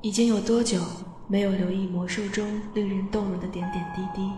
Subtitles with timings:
[0.00, 0.78] 已经有多久
[1.26, 4.30] 没有留意魔兽中令人动容的点点滴滴？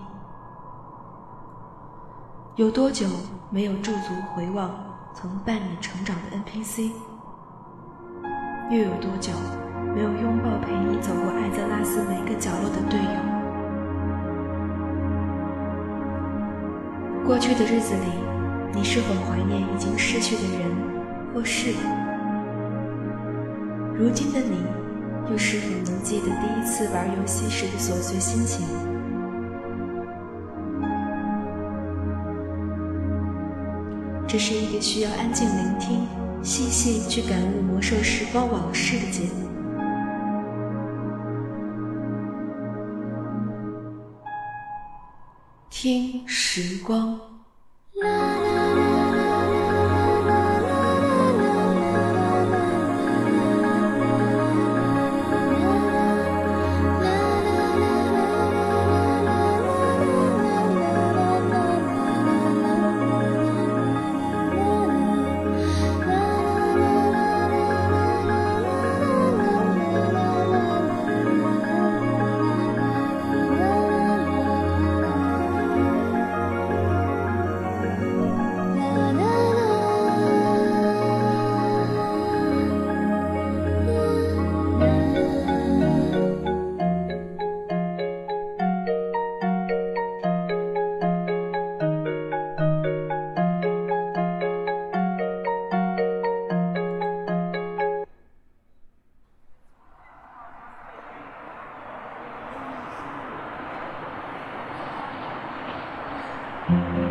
[2.56, 3.06] 有多久
[3.50, 4.70] 没有驻足回望
[5.12, 6.92] 曾伴你成长的 NPC？
[8.70, 9.34] 又有多久
[9.94, 13.20] 没有拥抱陪你走过艾泽拉斯每个角落的队友？
[17.26, 18.06] 过去的日子里，
[18.74, 20.74] 你是否怀念已经逝去的人
[21.34, 21.74] 或事？
[23.98, 24.64] 如今的你？
[25.30, 28.66] 又是否能记得第一次玩游戏时的琐碎心情？
[34.26, 36.06] 这是一个需要安静聆听、
[36.42, 39.48] 细细去感悟魔兽时光往事的节目。
[45.68, 47.29] 听时光。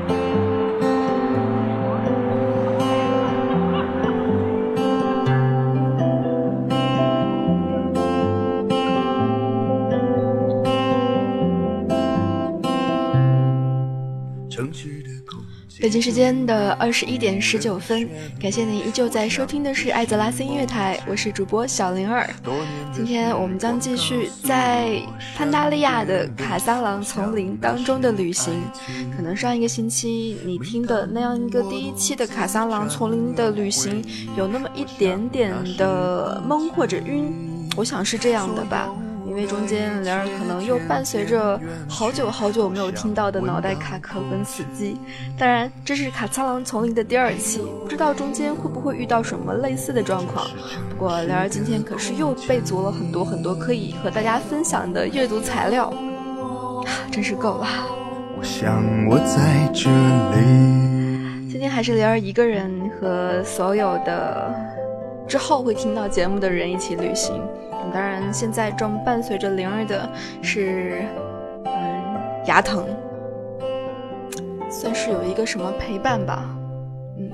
[0.08, 0.19] 北
[16.02, 18.08] 时间的二十一点十九分，
[18.42, 22.30] 感谢您依旧在收听的是艾泽拉斯音乐台，我是主播小灵儿。
[22.94, 25.02] 今天我们将继续在
[25.36, 28.54] 潘达利亚的卡桑朗丛林当中的旅行。
[29.16, 34.04] 可能上一个星期你听的那样一个第一期的卡桑朗丛林的旅行，
[34.38, 37.34] 有那么一点点的懵或者晕，
[37.76, 38.90] 我想是这样的吧。
[39.40, 41.58] 因为中间两人可能又伴随着
[41.88, 45.00] 好久好久没有听到的脑袋卡壳跟死机，
[45.38, 50.46] 当然这是卡擦狼丛林的第二期，不知道中间会不会遇到什么类似的状况。
[50.90, 55.94] 不过两人今天可是又备足了很多很多可以和大家分享的阅读材料，
[57.10, 57.68] 真是够了。
[58.38, 61.50] 我想我在这里。
[61.50, 64.54] 今天还是灵儿一个人和所有的
[65.30, 67.40] 之后会听到节目的人一起旅行。
[67.94, 70.10] 当然，现在正伴随着灵儿的
[70.42, 71.04] 是，
[71.66, 72.88] 嗯，牙疼，
[74.70, 76.46] 算是有一个什么陪伴吧，
[77.18, 77.32] 嗯。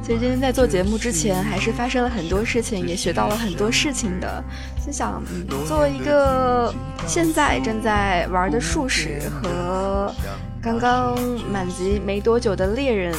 [0.00, 4.42] 其实今天在做节目之前，还是发生了很多事情，也学到了很多事情的。
[4.80, 5.22] 心想，
[5.66, 6.72] 作为一个
[7.06, 10.12] 现在正在玩的术士和。
[10.60, 11.16] 刚刚
[11.52, 13.14] 满级没多久的猎人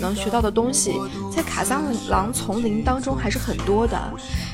[0.00, 0.92] 能学到的东西，
[1.34, 3.98] 在卡桑狼丛林当中还是很多的。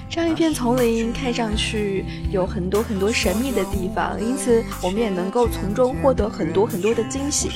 [0.08, 7.50] 这样一片丛林看上去有很多很多神秘的地方，因此我们也能够从中获得很多很多的惊喜。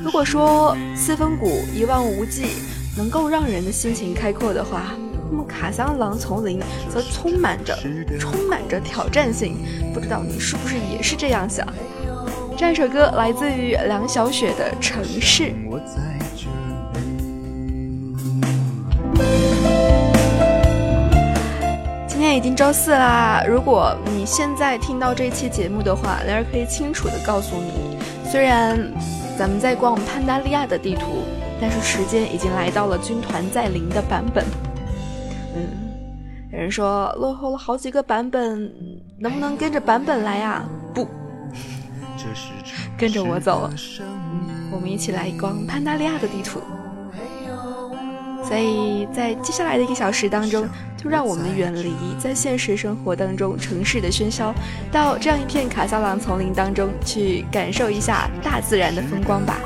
[0.00, 2.46] 如果说四分谷一望无际
[2.96, 4.94] 能够让人的心情开阔的话，
[5.28, 7.76] 那么卡桑狼丛林则充满着
[8.18, 9.56] 充满着挑战性。
[9.92, 11.66] 不知道你是不是也是这样想？
[12.66, 15.44] 这首歌来自于梁晓雪的《城市》。
[22.08, 27.96] 今天已经周四啦，如果你现在听到这期节目的话，莲儿可以清楚的告诉你，
[28.28, 28.76] 虽然
[29.38, 31.22] 咱们在逛潘达利亚的地图，
[31.60, 34.44] 但是时间已经来到了军团在临的版本。
[35.54, 35.68] 嗯，
[36.50, 38.72] 有人说落后了好几个版本，
[39.18, 40.64] 能不能跟着版本来呀？
[40.92, 41.06] 不。
[43.04, 43.70] 跟着我走，
[44.70, 46.58] 我们一起来逛潘达利亚的地图。
[48.42, 50.66] 所以在接下来的一个小时当中，
[50.96, 54.54] 就让我们远离在现实生活当中城市的喧嚣，
[54.90, 59.58] 到这样一片卡萨朗丛林当中去感受一下大自然的风光吧。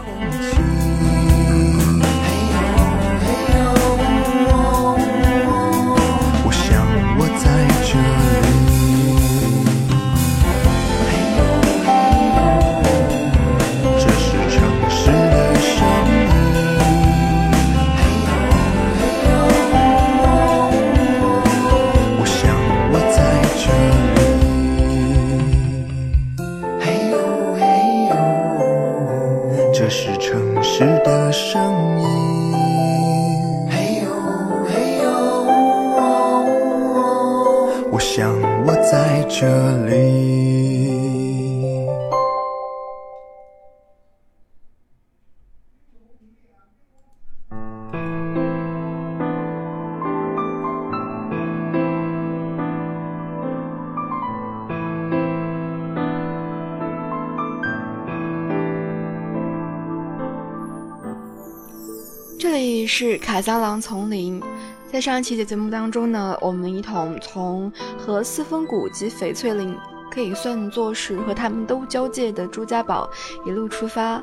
[62.50, 64.42] 这里是卡桑狼丛林，
[64.90, 69.76] 在上一期的节目当中呢，我们一同从和四峰谷及翡翠林
[70.10, 73.06] 可以算作是和他们都交界的朱家堡
[73.44, 74.22] 一路出发，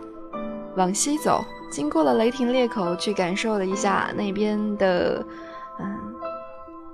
[0.75, 5.23] 往西走，经过了雷霆裂口，去感受了一下那边的，
[5.79, 5.95] 嗯，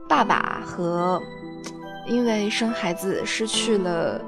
[0.09, 1.17] 爸爸和
[2.09, 4.21] 因为生孩子失去了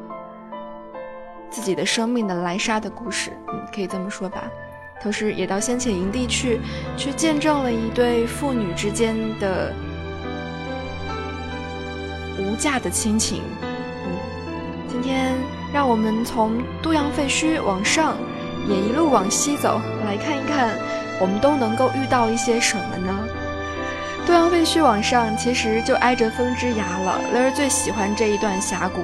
[1.49, 4.49] 自己的生命的莱莎的故事，嗯，可以这么说吧。
[5.03, 6.61] 同时也到先遣营地去，
[6.95, 9.73] 去见证了一对父女之间的
[12.39, 13.41] 无价的亲情。
[14.89, 15.35] 今天
[15.73, 18.15] 让我们从都阳废墟往上，
[18.69, 20.77] 也一路往西走，来看一看
[21.19, 23.27] 我们都能够遇到一些什么呢？
[24.25, 27.19] 都阳废墟往上，其实就挨着风之崖了。
[27.33, 29.01] 乐儿最喜欢这一段峡谷。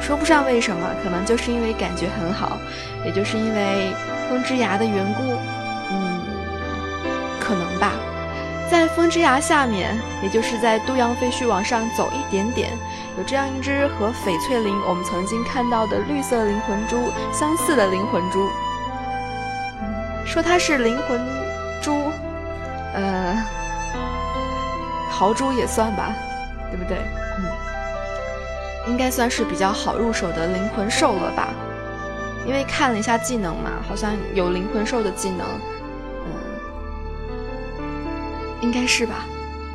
[0.00, 2.58] 说不上为什么，可能就是因为感觉很好，
[3.04, 3.92] 也就是因为。
[4.28, 5.22] 风之崖的缘故，
[5.90, 6.20] 嗯，
[7.40, 7.92] 可能吧。
[8.70, 12.68] 在风之崖下面，也就是在都阳废墟往上走一点点，
[13.16, 18.50] 有这样一只和翡翠灵我们曾经看到的绿色灵魂珠相似的灵魂珠。
[20.26, 21.18] 说它是灵魂
[21.80, 22.12] 珠，
[22.92, 23.34] 呃，
[25.08, 26.12] 豪珠也算吧，
[26.70, 26.98] 对不对？
[28.88, 31.48] 应该算是比较好入手的灵魂兽了吧。
[32.46, 35.46] 因为看了一下技能嘛，好像有灵魂兽的技能，
[36.24, 36.32] 嗯，
[38.62, 39.26] 应该是吧？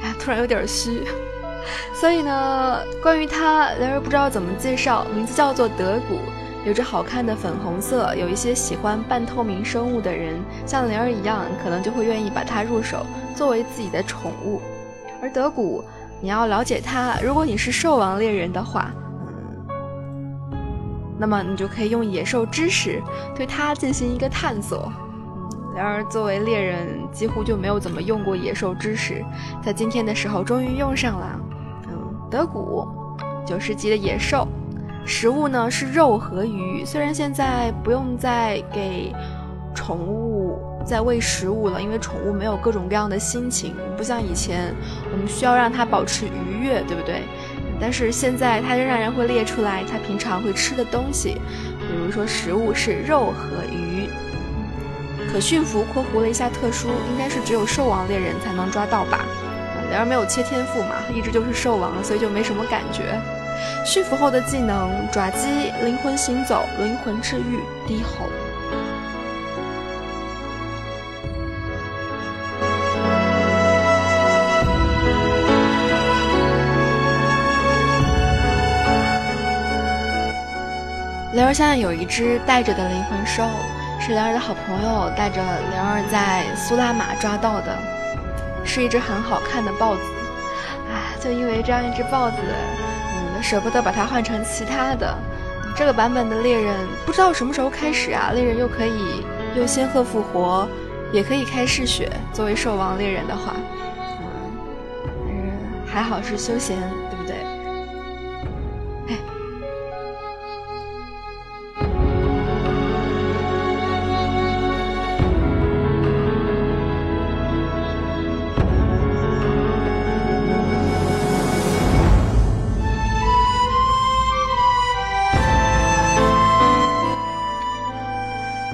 [0.01, 1.04] 哎，突然有点虚。
[1.94, 6.18] 所以呢，关于它，灵儿不知道怎么介绍，名字叫做德古，
[6.66, 13.06] 有着好看的粉红色，有一些喜欢半透明生物的人，像灵儿一样，可能就会愿意把它入手
[13.36, 14.59] 作为自己的宠物。
[15.21, 15.83] 而德古，
[16.19, 18.92] 你要了解它，如果你是兽王猎人的话。
[21.23, 23.01] 那么你就可以用野兽知识
[23.33, 24.91] 对它进行一个探索。
[25.73, 29.23] 然而作为猎人，几乎就没有怎么用过野兽知识，
[29.63, 31.39] 在今天的时候终于用上了。
[31.87, 32.85] 嗯，德古，
[33.45, 34.45] 九十级的野兽，
[35.05, 36.83] 食物呢是肉和鱼。
[36.83, 39.15] 虽然现在不用再给
[39.73, 44.75] 宠物再喂食物了，因为宠物没有各种各样的心情，不像以前，
[45.09, 47.21] 我们需要让它保持愉悦，对不对？
[47.83, 51.33] 但是现在它仍然会列出来它平常会吃的东西，
[51.80, 54.07] 比如说食物是肉和鱼。
[55.30, 59.25] 可驯服（括弧了一下特殊）应该是只有兽王猎人才能抓到吧？
[59.91, 63.19] 然而没有切天赋嘛，一直就是兽王，所以就没什么感觉。
[63.85, 68.30] 驯服后的技能：爪击、灵魂行走、灵魂治愈、低吼。
[81.44, 83.44] 灵儿现在有一只带着的灵魂兽，
[84.00, 87.78] 是灵儿的好朋友带着灵儿在苏拉玛抓到的，
[88.64, 90.02] 是一只很好看的豹子。
[90.90, 95.14] 哎，就因为这样一只豹子，嗯，舍不得把它换成其他的。
[95.76, 96.73] 这个版本的猎人
[97.06, 99.26] 不知道什么时候开始啊，猎人又可以
[99.57, 100.66] 用仙鹤复活，
[101.12, 102.09] 也可以开嗜血。
[102.31, 103.54] 作为兽王猎人的话，
[105.28, 105.52] 嗯，
[105.85, 106.78] 还好是休闲。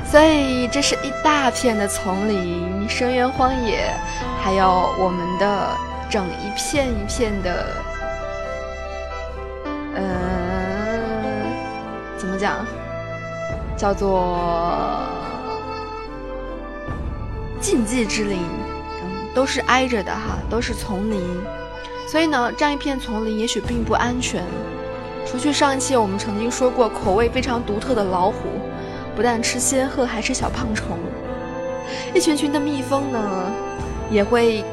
[0.09, 3.93] 所以这是一大片的丛林、深渊、荒野，
[4.41, 5.77] 还有我们的
[6.09, 7.67] 整一片一片的，
[9.93, 10.01] 呃，
[12.17, 12.65] 怎么讲？
[13.77, 14.39] 叫做
[17.61, 18.39] 禁忌之林，
[19.03, 21.21] 嗯，都是挨着的哈，都是丛林。
[22.07, 24.43] 所以呢，这样一片丛林也许并不安全。
[25.23, 28.68] 除去上一期我们曾经说过口味非常独特的老虎。
[29.19, 30.97] 不但吃仙鹤，还吃小胖虫。
[32.15, 33.51] 一群群的蜜蜂呢，
[34.09, 34.63] 也会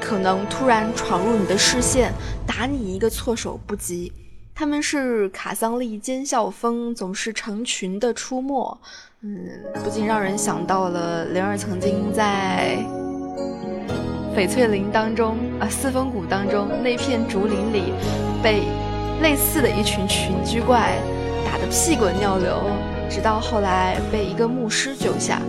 [0.00, 2.10] 可能突然闯入你的视线，
[2.46, 4.10] 打你一个措手不及。
[4.54, 8.80] 他们是卡桑利尖啸蜂，总是成群的出没。
[9.20, 9.50] 嗯，
[9.84, 12.78] 不禁让人想到了灵儿曾经在
[14.34, 17.92] 翡翠林当中啊，四峰谷当中那片竹林里，
[18.42, 18.62] 被
[19.20, 20.96] 类似的一群群居怪
[21.44, 22.62] 打得屁滚尿流，
[23.08, 25.40] 直到后来被一个牧师救下。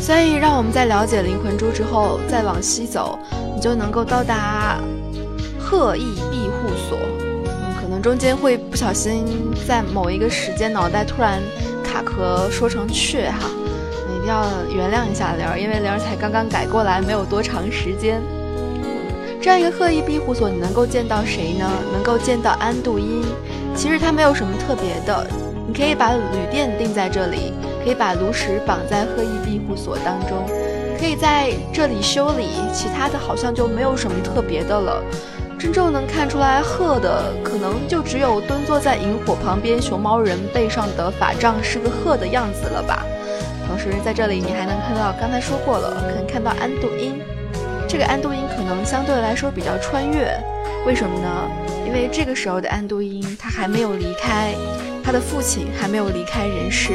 [0.00, 3.16] 所以让我们在了解灵魂珠之后，再往西走，
[3.54, 4.80] 你就能够到达
[5.58, 6.98] 鹤翼庇护所。
[7.46, 9.24] 嗯，可能中间会不小心
[9.68, 11.40] 在某一个时间脑袋突然
[11.84, 13.48] 卡壳说成雀哈，
[14.30, 18.22] 要原谅一下玲儿，因为玲儿才刚刚改过来，没有多长时间。
[19.42, 21.68] 这样一个鹤翼庇护所，你能够见到谁呢？
[21.92, 23.24] 能够见到安度因。
[23.74, 25.26] 其实它没有什么特别的，
[25.66, 30.46] 你可以把旅店定在这里，可以把炉石绑在鹤翼庇护所当中。
[30.98, 35.02] 可以在这里修理，其他的好像就没有什么特别的了。
[35.58, 43.04] 真正能看出来鹤的，可能就只有蹲坐在萤火旁边熊猫人背上的法杖是个鹤的样子了吧。
[43.70, 47.22] 同时在这里你还能看到，刚才说过了，可能看到安度因。
[47.88, 50.36] 这个安度因可能相对来说比较穿越，
[50.84, 51.48] 为什么呢？
[51.86, 54.52] 因为这个时候的安度因他还没有离开，
[55.04, 56.94] 他的父亲还没有离开人世。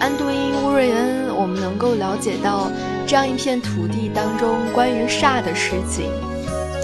[0.00, 0.27] 安度，
[1.48, 2.70] 我们能够了解到
[3.06, 6.10] 这样一片土地当中关于煞的事情。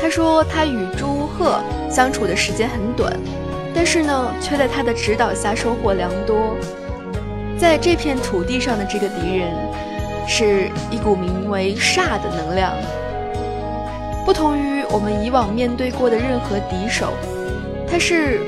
[0.00, 3.12] 他说他与朱赫相处的时间很短，
[3.75, 6.56] 但是呢，却在他的指导下收获良多。
[7.59, 9.54] 在这片土地上的这个敌人，
[10.26, 12.73] 是一股名为煞的能量。
[14.25, 17.12] 不同于我们以往面对过的任何敌手，
[17.87, 18.40] 它是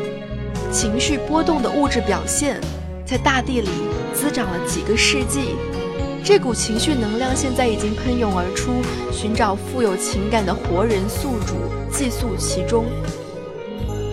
[0.72, 2.58] 情绪波动的物质表现，
[3.04, 3.68] 在大地里。
[4.14, 5.56] 滋长了几个世纪，
[6.26, 11.54] 这股情绪能量现在已经喷涌而出，寻找富有情感的活人宿主，
[11.88, 12.84] 寄宿其中。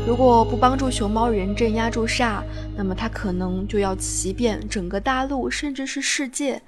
[0.06, 2.44] 如果不帮助熊猫人镇压住煞，
[2.78, 6.62] 那么他可能就要骑遍整个大陆，甚至是世界。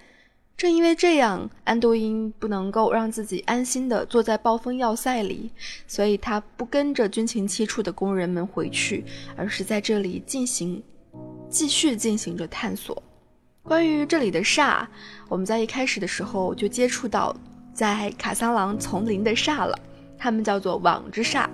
[0.58, 5.52] 正因为这样，安多因不能够让自己安心地坐在暴风要塞里，
[5.86, 10.82] 所以他不跟着军情七处的工人们回去，而是在这里进行，
[11.48, 13.04] 继续进行着探索。
[13.68, 14.86] 关于这里的煞，
[15.28, 17.36] 我们在一开始的时候就接触到
[17.74, 19.76] 在卡桑狼丛林的煞了，
[20.20, 21.48] 他们叫做网之煞，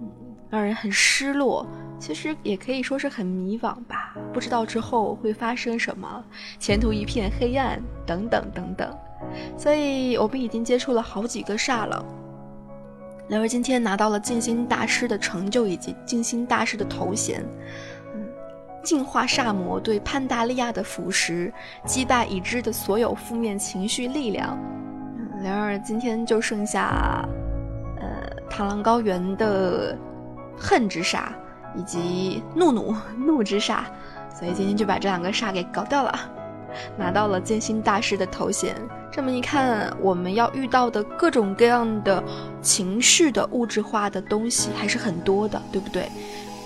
[0.00, 0.10] 嗯，
[0.48, 1.66] 让人很失落，
[1.98, 6.24] 其实也可以说是很迷惘吧，不知道之后会发生什么，
[6.58, 8.98] 前途一片黑暗等等等等，
[9.58, 12.02] 所以我们已经接触了好几个煞了。
[13.28, 17.44] 然而今天拿到了静心大师的成就以及静心大师的头衔。
[18.82, 21.52] 净化煞魔对潘达利亚的腐蚀，
[21.84, 24.58] 击败已知的所有负面情绪力量。
[25.42, 27.26] 然而今天就剩下，
[28.00, 29.96] 呃，螳螂高原的
[30.56, 31.28] 恨之煞
[31.76, 33.80] 以及怒怒 怒之煞，
[34.32, 36.18] 所以今天就把这两个煞给搞掉了，
[36.96, 38.74] 拿到了剑心大师的头衔。
[39.10, 42.22] 这么一看，我们要遇到的各种各样的
[42.62, 46.08] 情绪的物质化的东西还是很多的，对不对？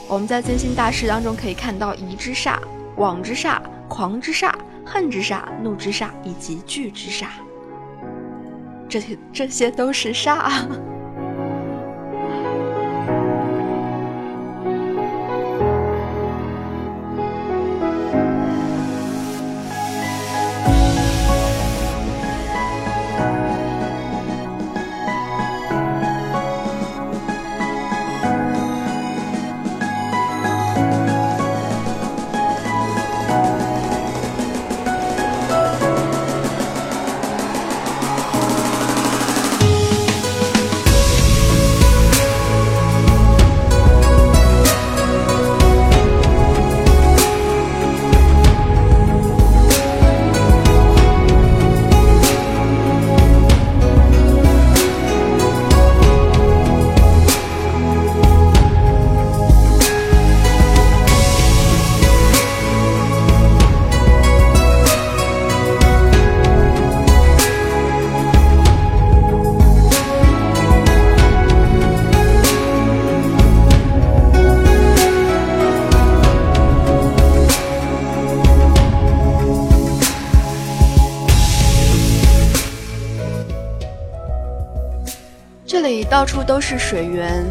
[0.08, 2.58] 我们在真心大师当中可以看到疑之煞、
[2.96, 4.52] 往之煞、狂之煞、
[4.84, 7.26] 恨之煞、怒之煞以及惧之煞，
[8.88, 10.52] 这些这些都是煞。
[86.08, 87.44] 到处都是水源。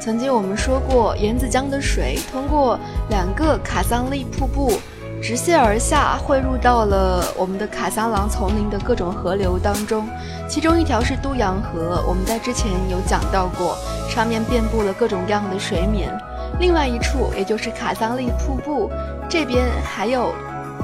[0.00, 2.78] 曾经我们说过，盐子江的水通过
[3.10, 4.80] 两个卡桑利瀑布
[5.22, 10.08] 直泻而下，汇入到了我们的卡桑朗丛林的各种河流当中。
[10.48, 13.76] 其中一条是都阳河，我们在之前有讲到过，
[14.08, 16.10] 上面遍布了各种各样的水冕。
[16.58, 18.90] 另外一处，也就是卡桑利瀑布
[19.28, 20.32] 这边，还有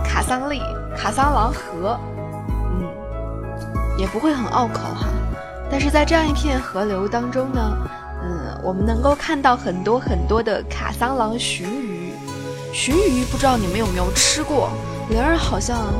[0.04, 0.60] 卡桑利
[0.94, 1.98] 卡桑朗河，
[2.78, 2.86] 嗯，
[3.98, 5.08] 也不会很拗口哈。
[5.70, 7.76] 但是在这样一片河流当中呢，
[8.22, 12.12] 嗯，我们能够看到很多很多的卡桑狼鲟鱼。
[12.72, 14.70] 鲟鱼不知道你们有没有吃过？
[15.08, 15.94] 灵儿好像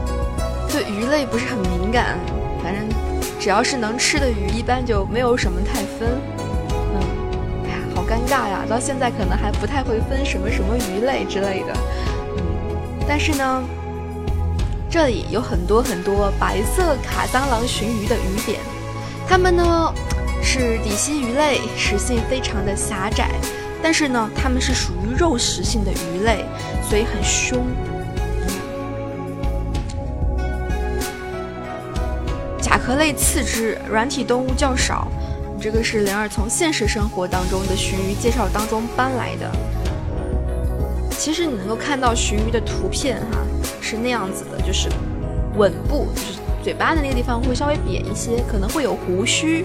[0.69, 2.19] 对鱼类不是很敏感，
[2.63, 2.87] 反正
[3.41, 6.09] 只要是能吃的鱼，一般就没有什么太分。
[6.71, 7.01] 嗯，
[7.65, 11.73] 哎呀，好尴尬呀，到现在可能还不太会分什么什么鱼类之类的，
[12.37, 12.43] 嗯，
[13.09, 13.63] 但是呢，
[14.91, 18.61] 这里有很多很多白色卡桑狼鲟鱼的鱼点，
[19.29, 19.93] 它们呢
[20.43, 23.31] 是底栖鱼类，食性非常的狭窄，
[23.83, 26.45] 但是呢，它们是属于肉食性的鱼类，
[26.89, 27.67] 所以很凶。
[32.61, 35.09] 甲壳类次之，软体动物较少。
[35.61, 39.51] 这个是灵儿从现实生活当中的鲟鱼介绍当中搬来的。
[41.11, 43.39] 其实你能够看到鲟鱼的图片哈，
[43.81, 44.89] 是那样子的，就是
[45.57, 49.65] 吻部，就是嘴巴的那个地方会稍微扁一些，可能会有胡须。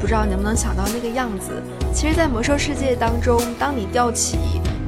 [0.00, 1.60] 不知道能不能想到那个样子？
[1.92, 4.38] 其实，在魔兽世界当中，当你钓起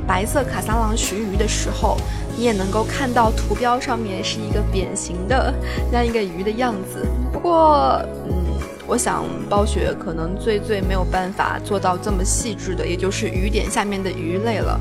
[0.06, 1.96] 白色卡萨朗鲟鱼的时候，
[2.36, 5.52] 你也能够看到图标上面是一个扁形的
[5.90, 7.04] 那样一个鱼的样子。
[7.32, 8.32] 不过，嗯。
[8.86, 14.78] 我想暴雪可能最最没有办法做到这么细致的，也就是鱼点下面的鱼类了。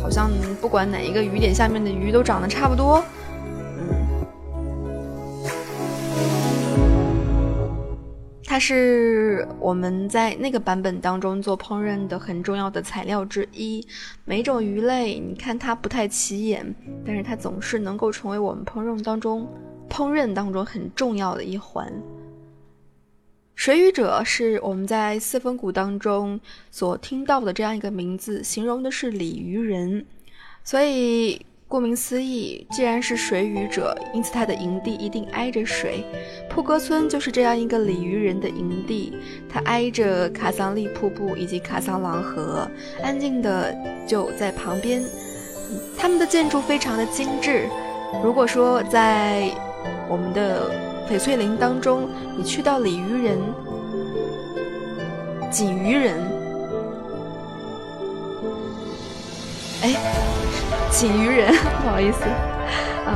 [0.00, 0.30] 好像
[0.60, 3.02] 不管哪一个鱼点下面的鱼都长得差不多。
[8.56, 13.86] 它是我们在那个版本当中做烹饪的很重要的材料之一。
[14.24, 19.46] 每种鱼类，你看它不太起眼，但是它总是能够成为我们烹饪当中
[19.90, 21.92] 烹饪当中很重要的一环。
[23.54, 26.40] 水语者是我们在四分谷当中
[26.70, 30.06] 所听到的这样一个名字，形容的是鲤鱼人。
[30.64, 36.04] 所以顾名思义，既然是水语者，因此他的营地一定挨着水。
[36.48, 39.16] 铺歌村就是这样一个鲤鱼人的营地，
[39.48, 42.70] 它挨着卡桑利瀑布以及卡桑朗河，
[43.02, 43.76] 安静的
[44.06, 45.02] 就在旁边。
[45.98, 47.68] 他们的建筑非常的精致。
[48.22, 49.50] 如果说在
[50.08, 50.70] 我们的
[51.10, 53.38] 翡翠林当中，你去到鲤鱼人、
[55.50, 56.14] 锦鱼人，
[59.82, 59.96] 哎，
[60.96, 61.52] 锦鱼人，
[61.84, 62.24] 不好意思，
[63.04, 63.12] 啊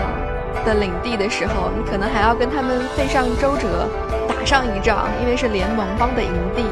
[0.66, 3.88] 的领地的时候，你可能还要跟他们费上周折，
[4.28, 6.62] 打上一仗，因为是联盟帮的营地。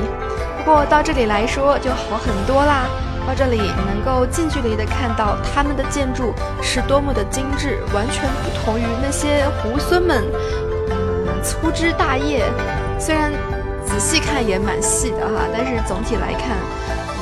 [0.59, 2.85] 不过到这里来说就好很多啦，
[3.27, 10.23] 到这里能够近距离的看到他们的建筑是多么的精致，完全不同于那些猢狲们。
[10.91, 12.45] 嗯粗枝大叶，
[12.99, 13.33] 虽然
[13.87, 16.59] 仔细看也蛮细的哈，但是总体来看，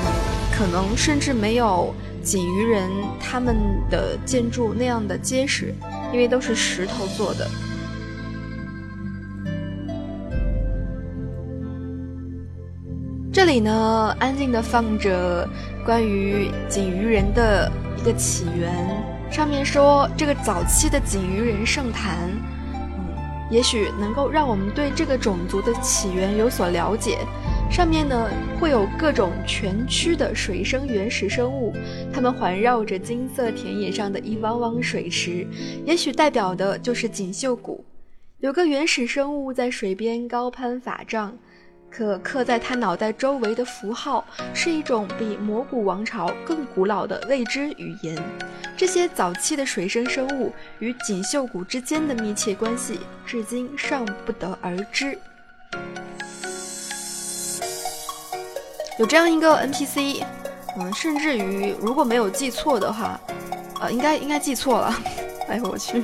[0.02, 0.10] 嗯，
[0.58, 1.94] 可能甚至没有
[2.26, 3.56] 锦鱼人他们
[3.88, 5.72] 的建筑那样的结实，
[6.12, 7.48] 因为都是石头做的。
[13.32, 15.48] 这里呢，安静的放着
[15.84, 18.74] 关于锦鱼人的一个起源，
[19.30, 22.28] 上面说这个早期的锦鱼人圣坛。
[22.28, 23.06] 嗯
[23.48, 27.18] 也许能够让我们对这个种族的起源有所了解。
[27.70, 31.74] 上面呢会有各种全区的水生原始生物，
[32.12, 35.46] 它们环绕着金色田野上的一汪汪水池，
[35.84, 37.84] 也许代表的就是锦绣谷。
[38.38, 41.36] 有个原始生物在水边高攀法杖。
[41.88, 48.22] 可刻在他脑袋周围的符号是一种比魔古王朝更古老的未知语言。
[48.76, 55.18] 这些早期的水生生物与锦绣谷之间的密切关系，至今尚不得而知。
[58.98, 60.24] 有这样一个 NPC，
[60.78, 63.20] 嗯，甚至于如果没有记错的话，
[63.80, 64.94] 呃，应该应该记错了。
[65.48, 66.02] 哎呦我去！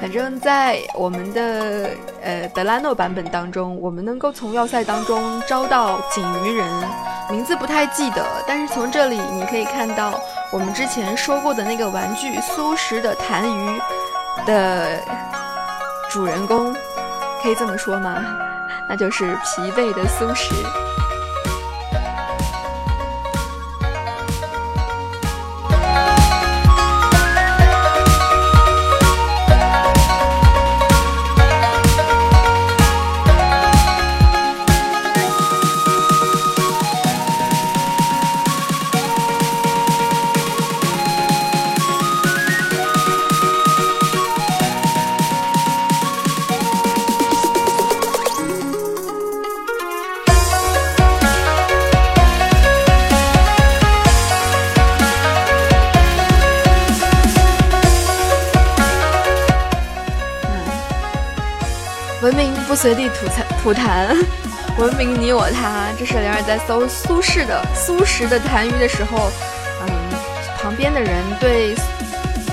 [0.00, 6.68] 反正，在我们的呃德拉诺版本当中，我们能够从要塞当中招到锦鱼人，
[7.30, 13.80] 名字不太记得，但是从这里你可以看到我们之前说过的那个玩具苏食的弹鱼
[14.44, 15.00] 的
[16.10, 16.74] 主人公，
[17.40, 18.22] 可以这么说吗？
[18.88, 20.52] 那就是疲惫的苏食。
[62.74, 64.16] 随地吐痰吐痰，
[64.78, 65.86] 文明你我他。
[65.98, 69.30] 这是灵儿在搜苏轼的苏轼的痰盂的时候，
[69.82, 69.88] 嗯，
[70.58, 71.74] 旁边的人对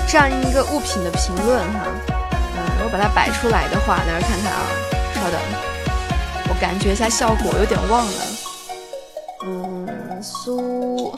[0.08, 4.62] 这样一个物品的评论哈，嗯，如果把它摆出来的话，大家看看啊，
[5.14, 5.40] 稍等，
[6.48, 8.12] 我感觉一下效果，有点忘了。
[9.44, 11.12] 嗯，苏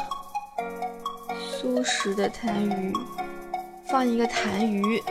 [1.61, 2.93] 苏轼的痰盂，
[3.87, 5.03] 放一个痰盂，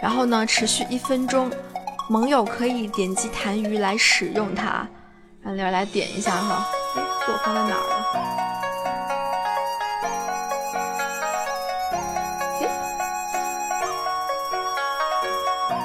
[0.00, 1.50] 然后呢，持续一分钟。
[2.08, 4.86] 盟友可以点击痰盂来使用它，
[5.42, 6.64] 让玲儿来点一下哈。
[6.94, 8.06] 哎，我放在哪儿了？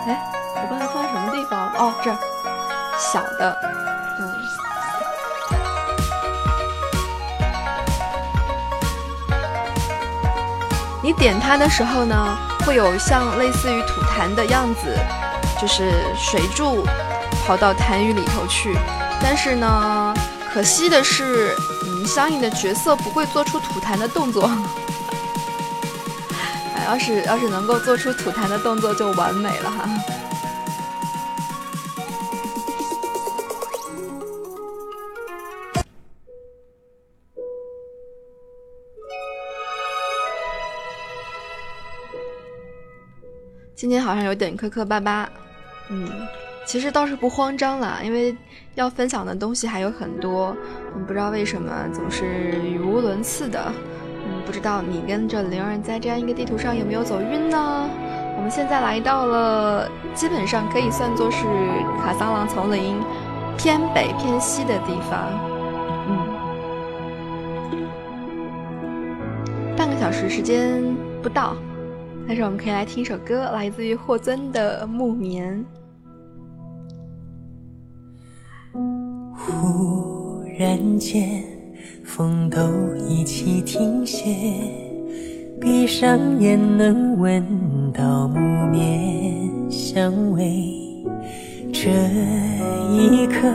[0.06, 0.22] 哎，
[0.58, 1.68] 我刚才放在什么地方？
[1.74, 2.18] 哦，这儿，
[3.00, 3.58] 小的，
[4.20, 4.32] 嗯。
[11.04, 14.96] 你点它的时候呢，会有像类似于吐痰的样子。
[15.62, 16.84] 就是水柱
[17.46, 18.76] 跑到痰盂里头去，
[19.22, 20.12] 但是呢，
[20.52, 24.50] 可惜的是，嗯，相应的角色不会做出吐痰的动作。
[26.76, 29.88] 哎，要是要是能够做出吐痰的动作就完美了哈。
[43.76, 45.32] 今天好像有点磕磕巴巴。
[45.92, 46.10] 嗯，
[46.66, 48.36] 其实倒是不慌张啦，因为
[48.76, 50.56] 要分享的东西还有很多。
[50.96, 52.26] 嗯，不知道为什么总是
[52.64, 53.72] 语无伦次的。
[54.24, 57.90] 嗯，不知道你跟着灵儿在这样一个地图上有没有走晕呢？
[58.38, 61.46] 我们现在来到了，基本上可以算作是
[62.02, 62.96] 卡桑朗丛林
[63.58, 65.28] 偏北偏西的地方。
[66.08, 66.18] 嗯，
[69.76, 70.82] 半个小时时间
[71.22, 71.56] 不到，
[72.28, 75.54] 但是我们可以来听一首歌，来自于霍尊的《木棉》。
[79.46, 81.44] 忽然间，
[82.04, 82.60] 风都
[83.08, 84.36] 一起停歇，
[85.60, 87.44] 闭上眼能闻
[87.92, 88.40] 到木
[88.72, 89.34] 棉
[89.70, 90.76] 香味。
[91.74, 91.90] 这
[92.92, 93.52] 一刻，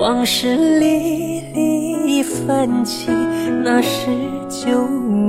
[0.00, 3.10] 往事历历泛起，
[3.62, 4.06] 那是
[4.48, 4.70] 久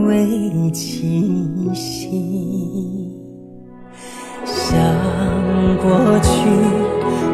[0.07, 3.09] 违气息。
[4.45, 4.79] 想
[5.81, 6.47] 过去，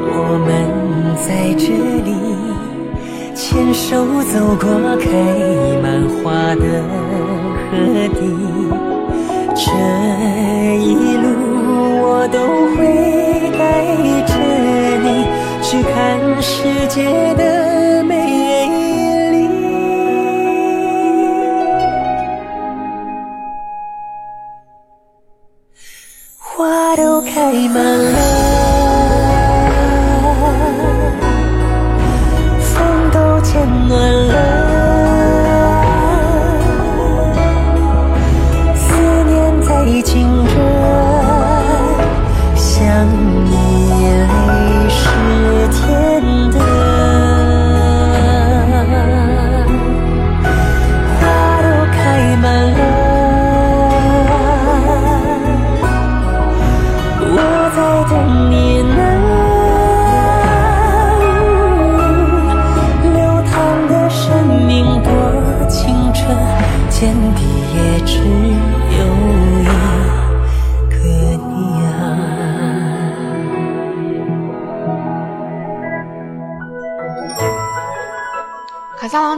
[0.07, 1.67] 我们在这
[2.03, 2.44] 里。
[3.35, 5.09] 牵手走过开
[5.83, 6.61] 满花的
[7.69, 7.73] 河
[8.15, 8.19] 堤，
[9.53, 9.61] 这
[10.79, 11.25] 一路
[12.01, 12.39] 我都
[12.75, 12.79] 会
[13.59, 13.61] 带
[14.25, 14.31] 着
[15.03, 15.07] 你
[15.61, 17.03] 去看世界
[17.35, 18.13] 的美
[19.31, 19.35] 丽。
[26.39, 28.34] 花都开满了。
[33.89, 34.24] người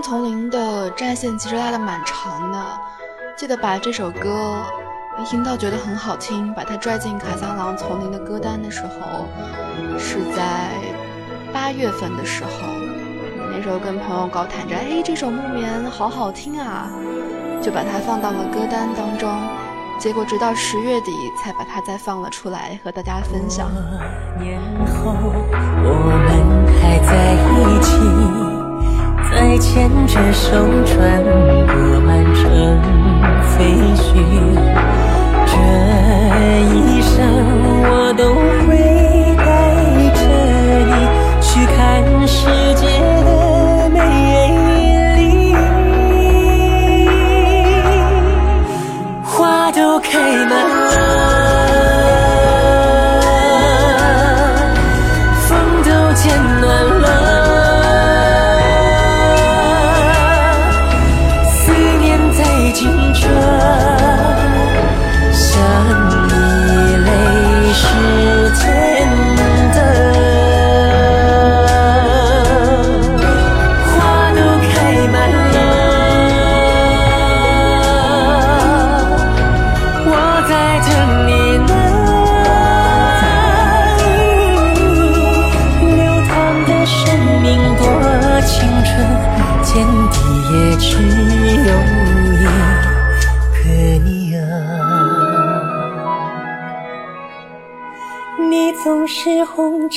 [0.08, 1.14] 丛林的战。
[1.14, 2.58] 线其实拉的蛮长的，
[3.36, 4.64] 记得把这首歌
[5.20, 9.26] 一听到觉得很好听，把它拽进卡桑朗丛林的歌单的时候，
[10.00, 10.70] 是在
[11.52, 12.50] 八月份的时候。
[13.52, 16.88] 那时候跟朋友高谈着，哎，这首《木棉》好好听啊，
[17.62, 19.30] 就把它放到了歌单当中。
[20.00, 21.12] 结果直到十月底
[21.44, 23.70] 才把它再放了出来，和大家分享。
[24.40, 25.12] 年后
[25.84, 25.92] 我
[26.24, 28.57] 们还在一起。
[29.50, 30.50] 再牵着手
[30.84, 32.44] 穿过满城
[33.48, 33.64] 废
[33.96, 34.04] 墟，
[35.46, 35.54] 这
[36.76, 37.16] 一生
[37.82, 38.22] 我都
[38.68, 38.70] 会
[39.38, 39.48] 带
[40.12, 40.20] 着
[40.84, 40.92] 你
[41.40, 41.78] 去看
[42.28, 42.44] 世
[42.76, 42.84] 界
[43.24, 43.30] 的
[43.90, 43.98] 美
[45.16, 45.56] 丽。
[49.24, 50.87] 花都开满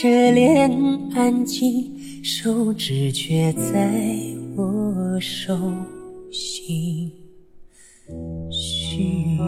[0.01, 0.71] 红着脸
[1.15, 3.93] 安静，手指却在
[4.57, 5.55] 我手
[6.33, 7.13] 心
[8.51, 9.39] 许。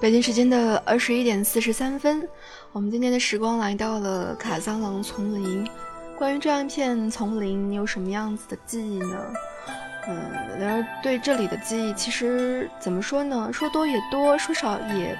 [0.00, 2.26] 北京时间的二十一点四十三分，
[2.70, 5.66] 我们今天的时光来到了卡桑朗丛林。
[6.18, 9.16] 关于这样一片丛林，你有什么样子的记忆呢？
[10.06, 13.50] 嗯，然而对这里的记忆，其实怎么说呢？
[13.52, 15.18] 说多也多，说少也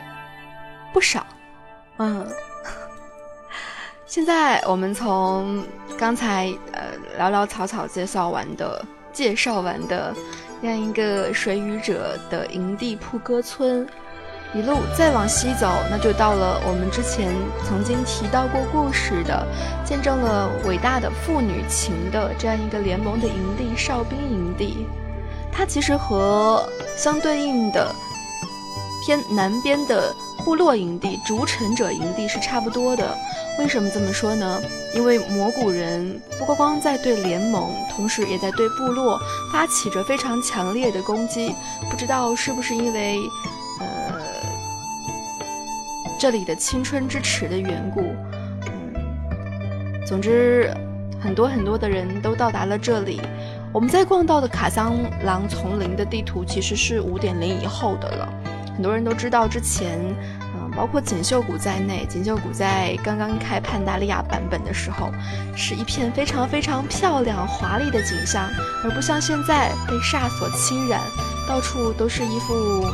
[0.92, 1.26] 不少。
[1.96, 2.26] 嗯，
[4.04, 5.64] 现在我们从
[5.98, 10.14] 刚才呃潦潦草草介绍完的介绍完的
[10.60, 13.88] 这样一个水语者的营地铺歌村。
[14.54, 17.28] 一路再往西走，那就到了我们之前
[17.66, 19.46] 曾经提到过故事的，
[19.84, 24.86] 见证了伟大的父女情的这样一个联盟的营地——哨兵营地。
[25.52, 27.94] 它其实和相对应的
[29.04, 30.14] 偏南边的
[30.46, 33.16] 部落营地——逐臣者营地是差不多的。
[33.58, 34.62] 为什么这么说呢？
[34.94, 39.20] 因为蘑菇人不光光在对联盟，同时也在对部落
[39.52, 41.54] 发起着非常强烈的攻击。
[41.90, 43.18] 不知道是不是因为？
[46.18, 48.12] 这里的青春之池的缘故，
[50.04, 50.68] 总之，
[51.22, 53.20] 很多很多的人都到达了这里。
[53.72, 58.28] 我们在逛到的卡桑狼丛林的地图其实是五点零以后的了。
[58.74, 59.96] 很多人都知道，之前，
[60.56, 65.12] 嗯，包括锦绣谷在内，锦绣谷在刚刚开潘达利亚版本的时候，
[65.54, 68.48] 是一片非常非常漂亮华丽的景象，
[68.82, 71.00] 而不像现在被煞所侵染，
[71.46, 72.84] 到处都是一副。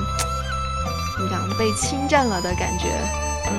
[1.16, 1.48] 怎么讲？
[1.56, 2.88] 被侵占了的感觉，
[3.46, 3.52] 嗯。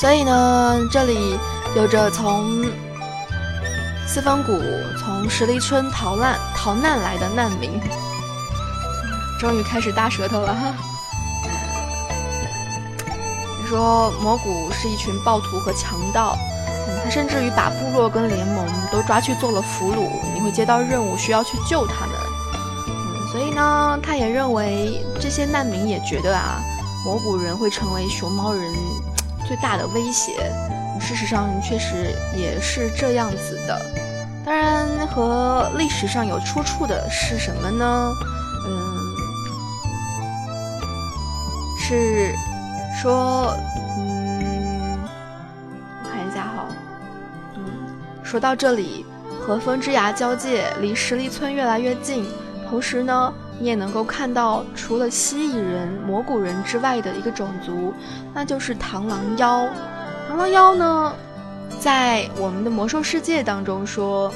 [0.00, 1.38] 所以呢，这里
[1.76, 2.64] 有着从
[4.06, 4.58] 四方谷、
[4.98, 7.78] 从十里村逃难逃难来的难民，
[9.38, 10.72] 终于开始大舌头了哈。
[13.60, 16.38] 你说魔谷是一群暴徒和强盗。
[17.10, 22.14] 甚至于把部落跟联盟都抓去做了俘虏，你会接到任务需要去救他们。
[22.88, 26.60] 嗯，所以呢，他也认为这些难民也觉得啊，
[27.04, 28.72] 蘑菇人会成为熊猫人
[29.46, 30.52] 最大的威胁。
[31.00, 33.80] 事实上，确实也是这样子的。
[34.44, 38.12] 当然，和历史上有出处的是什么呢？
[38.66, 39.00] 嗯，
[41.78, 42.34] 是
[43.00, 43.54] 说。
[48.28, 49.06] 说到这里，
[49.40, 52.26] 和风之崖交界，离十里村越来越近。
[52.68, 57.94] 同时呢，你也能够看到，除了蜥蜴人、蘑菇人之外的一个种族，
[58.34, 59.66] 那就是螳螂妖。
[60.30, 61.14] 螳螂妖呢，
[61.80, 64.30] 在我们的魔兽世界当中说，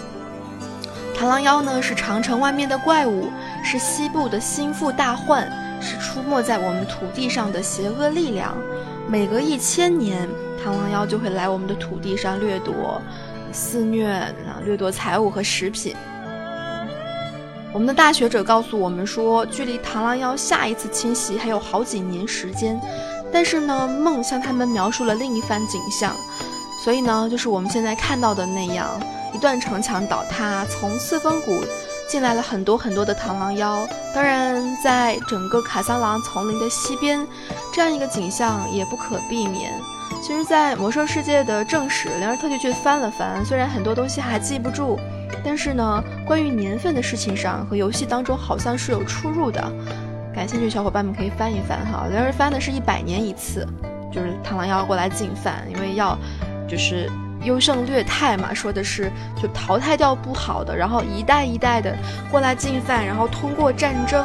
[1.15, 3.29] 螳螂妖呢是长城外面的怪物，
[3.63, 5.47] 是西部的心腹大患，
[5.83, 8.55] 是出没在我们土地上的邪恶力量。
[9.07, 10.27] 每隔一千年，
[10.65, 13.03] 螳螂妖就会来我们的土地上掠夺。
[13.53, 14.33] 肆虐啊，
[14.65, 15.95] 掠夺财物和食品。
[17.73, 22.81] 我们的大学者告诉我们说，距离螳螂妖下一次侵袭还有好几年时间。
[23.33, 26.15] 但是呢，梦向他们描述了另一番景象，
[26.85, 29.01] 所以呢，就是我们现在看到的那样：
[29.33, 31.65] 一段城墙倒塌，从四分谷
[32.11, 33.89] 进来了很多很多的螳螂妖。
[34.15, 37.27] 当然，在整个卡桑狼丛林的西边，
[37.73, 39.73] 这样一个景象也不可避免。
[40.23, 44.97] 其实，在魔兽世界的正史，灵儿特地去翻了翻，虽然很多东西还记不住，
[45.45, 49.61] 但是呢，关于年份的事情上和游戏当中好像是有出入的。
[50.33, 52.07] 感兴趣的小伙伴们可以翻一翻哈。
[52.09, 53.67] 灵儿翻的是一百年一次，
[54.13, 56.17] 就是螳螂要过来进犯，因为要
[56.69, 57.11] 就是
[57.43, 59.11] 优胜劣汰嘛，说的是
[59.43, 61.97] 就淘汰掉不好的，然后一代一代的
[62.31, 64.25] 过来进犯，然后通过战争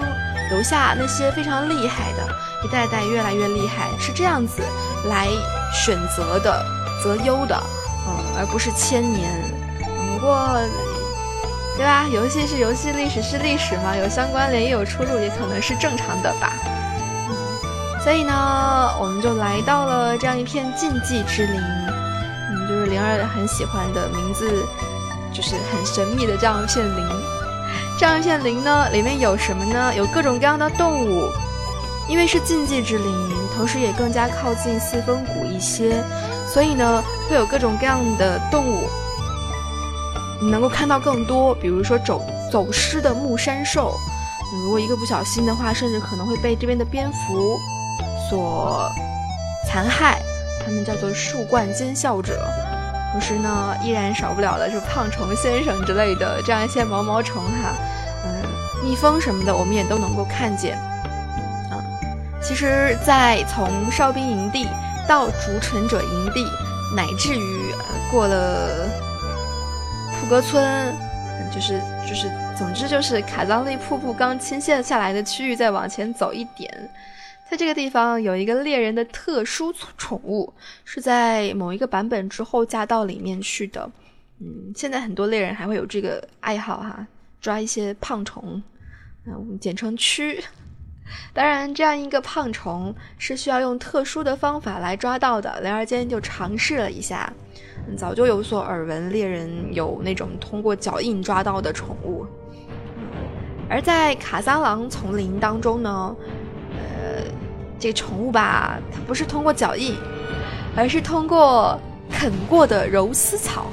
[0.51, 2.23] 留下那些非常厉害的，
[2.63, 4.61] 一代代越来越厉害，是这样子
[5.09, 5.27] 来。
[5.71, 6.65] 选择的
[7.03, 7.55] 择优的，
[8.07, 9.29] 嗯，而不是千年。
[9.79, 10.59] 不过，
[11.77, 12.05] 对吧？
[12.11, 16.53] 游戏是游戏，历史是历史嘛，有相关联也有出入，也可能是正常的吧。
[18.03, 18.33] 所以呢，
[18.99, 24.65] 我们就来到了这样一片禁忌之林，嗯，就是灵儿很喜欢的名字，
[25.33, 27.05] 就是很神秘的这样一片林。
[27.99, 29.93] 这样一片林呢，里面有什么呢？
[29.93, 31.29] 有各种各样的动物，
[32.07, 33.36] 因为是禁忌之林。
[33.57, 36.03] 同时也更加靠近四分谷一些，
[36.47, 38.87] 所以呢，会有各种各样的动物，
[40.39, 41.55] 你能够看到更多。
[41.55, 43.97] 比如说走走失的木山兽。
[44.63, 47.59] 如果一个不小心的话，甚至可能会被这边的蝙蝠
[48.29, 48.89] 所
[49.67, 50.21] 残害。
[50.63, 52.47] 它们叫做树冠尖笑者。
[53.11, 57.73] 同时呢，依然少不了的是胖虫先生之类的这样一些毛毛虫哈。
[58.23, 58.43] 嗯，
[58.83, 60.77] 蜜蜂什么的，我们也都能够看见。
[62.41, 64.67] 其实，在从哨兵营地
[65.07, 66.45] 到逐尘者营地，
[66.95, 67.73] 乃至于
[68.11, 68.89] 过了
[70.19, 70.95] 普格村，
[71.53, 72.29] 就是就是。
[72.57, 76.89] 总之就是卡桑利瀑布刚倾泻下来的区域，再往前走一点，
[77.47, 80.51] 在这个地方有一个猎人的特殊宠物，
[80.83, 83.87] 是在某一个版本之后加到里面去的。
[84.39, 87.05] 嗯，现在很多猎人还会有这个爱好哈，
[87.39, 88.59] 抓一些胖虫，
[89.27, 90.43] 嗯，我们简称蛆。
[91.33, 95.59] 当然，这样一个胖虫是需要用特殊的方法来抓到的。
[95.61, 97.31] 雷儿今天就尝试了一下，
[97.97, 102.25] 早就有所耳闻，猎人有那种通过脚印抓到的宠物。
[103.69, 106.15] 而在卡萨狼丛林当中呢，
[106.71, 107.23] 呃，
[107.77, 109.95] 这宠物吧，它不是通过脚印，
[110.75, 113.67] 而是通过啃过的柔丝草。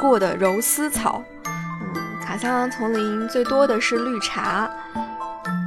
[0.00, 4.68] 过的柔丝草，嗯，卡桑丛林最多的是绿茶，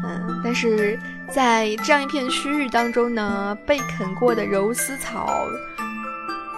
[0.03, 5.29] 嗯，但是在这样一片区域当中呢，被啃过的柔丝草。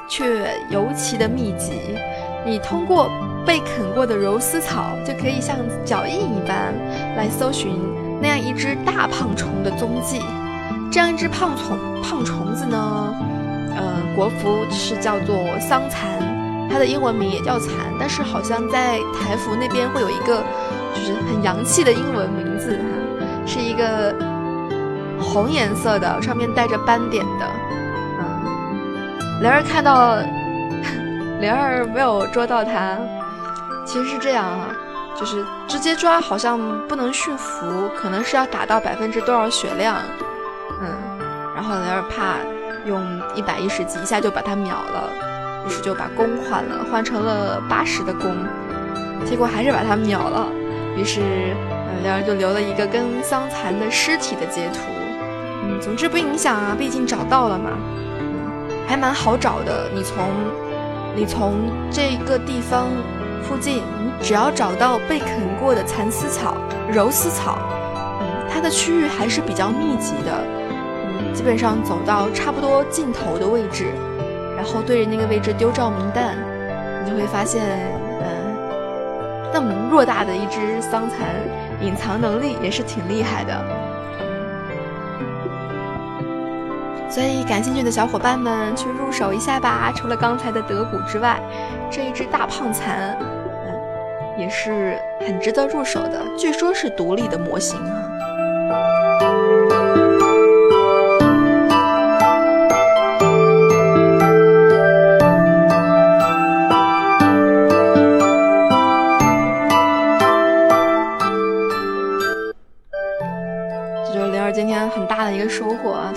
[0.08, 1.98] 却尤其的密集，
[2.46, 3.10] 你通过
[3.44, 6.76] 被啃过的柔丝草，就可以像脚印一般
[7.18, 7.82] 来搜寻
[8.22, 10.22] 那样一只大胖虫的踪迹。
[10.92, 13.16] 这样一只胖虫胖虫子呢，
[13.76, 16.20] 呃，国服是叫做桑蚕，
[16.70, 20.44] 它的英文名也叫蚕，但是好像在台服那边会有一个
[20.94, 24.14] 就是很洋气的英文名字哈，是一个
[25.20, 27.48] 红颜色的，上面带着斑点的。
[29.42, 30.16] 莲儿看到，
[31.40, 32.98] 莲儿没有捉到它。
[33.86, 34.70] 其实是这样啊，
[35.16, 39.98] 就是直接抓好像不能驯服，可能是要打到百分之多少血量，
[40.82, 40.90] 嗯，
[41.54, 42.38] 然后莲儿怕
[42.88, 43.00] 用
[43.36, 45.10] 一百一十级一下就把它秒了，
[45.66, 48.36] 于是就把弓换了，换成了八十的弓，
[49.26, 50.48] 结果还是把它秒了。
[50.96, 51.22] 于是，
[52.04, 54.80] 两人就留了一个跟桑蚕的尸体的截图。
[55.64, 57.72] 嗯，总之不影响啊，毕竟找到了嘛。
[58.20, 58.36] 嗯
[58.88, 60.30] 还蛮好找的，你从
[61.16, 61.54] 你从
[61.90, 62.86] 这个地方
[63.42, 65.28] 附近，你只要找到被啃
[65.60, 66.56] 过的蚕丝草、
[66.94, 67.58] 柔丝草，
[68.22, 70.32] 嗯，它的区域还是比较密集的，
[71.18, 73.88] 嗯，基本上走到差不多尽头的位置，
[74.56, 76.36] 然后对着那个位置丢照明弹，
[77.04, 77.64] 你就会发现，
[78.22, 78.56] 嗯，
[79.54, 81.20] 那么偌大的一只桑蚕，
[81.82, 83.66] 隐藏能力也是挺厉害的。
[87.10, 89.92] 所以，感兴趣的小伙伴们去入手一下吧。
[89.96, 91.40] 除了刚才的德古之外，
[91.90, 96.22] 这一只大胖蚕，嗯，也是很值得入手的。
[96.38, 97.80] 据说是独立的模型。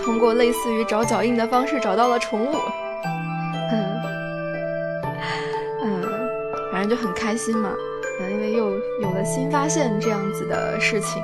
[0.08, 2.54] 通过类似于找脚印的方式找到了宠物，
[3.70, 3.84] 嗯。
[5.82, 6.02] 嗯，
[6.72, 7.70] 反正就很开心嘛，
[8.18, 8.70] 嗯，因为又
[9.02, 11.22] 有了新发现这样子的事情，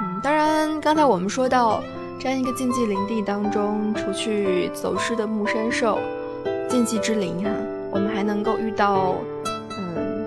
[0.00, 1.82] 嗯，当然刚才我们说到
[2.18, 5.98] 这样一个禁忌林地当中，除去走失的木山兽、
[6.70, 7.50] 禁忌之灵哈，
[7.90, 9.14] 我们还能够遇到
[9.76, 10.24] 嗯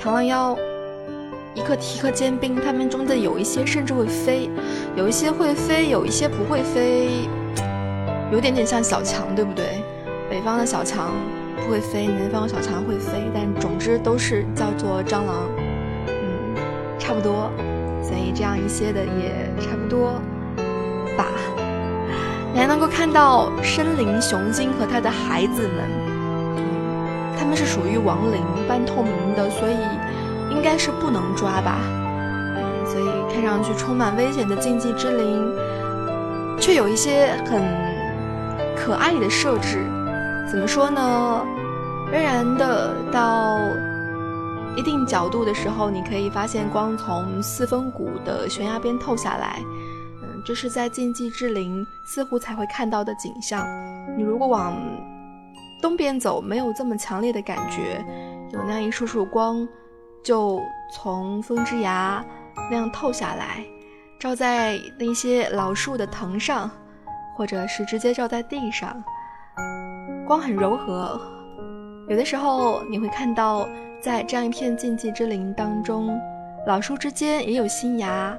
[0.00, 0.56] 螳螂妖。
[1.54, 4.48] 一颗提克尖兵，它们中的有一些甚至会飞，
[4.94, 7.28] 有一些会飞，有一些不会飞，
[8.30, 9.82] 有点点像小强，对不对？
[10.28, 11.10] 北方的小强
[11.56, 15.48] 不会飞，南方的小强会飞，但总之都是叫做蟑螂，
[16.08, 16.54] 嗯，
[16.98, 17.50] 差不多，
[18.02, 20.20] 所以这样一些的也差不多
[21.16, 21.26] 吧。
[22.52, 25.88] 你还能够看到森林雄鲸和它的孩子们，
[26.56, 26.62] 嗯，
[27.38, 29.76] 它们是属于亡灵，半透明的，所以。
[30.50, 31.78] 应该是不能抓吧，
[33.32, 35.52] 看上去充满危险的禁忌之林，
[36.60, 37.62] 却有一些很
[38.76, 39.78] 可爱的设置。
[40.50, 41.44] 怎么说呢？
[42.10, 43.58] 仍然的到
[44.76, 49.58] 一定角度的时候，你可以发现光从四峰谷的悬崖边透下来。
[50.22, 53.66] 嗯，这是在禁忌之林似乎才会看到的景象。
[54.16, 54.74] 你如果往
[55.80, 58.04] 东边走，没有这么强烈的感觉，
[58.52, 59.66] 有那样一束束光。
[60.22, 60.60] 就
[60.94, 62.24] 从风之崖
[62.70, 63.64] 那样透下来，
[64.18, 66.70] 照在那些老树的藤上，
[67.36, 69.02] 或者是直接照在地上，
[70.26, 71.20] 光很柔和。
[72.08, 73.68] 有的时候你会看到，
[74.00, 76.18] 在这样一片禁忌之林当中，
[76.66, 78.36] 老树之间也有新芽，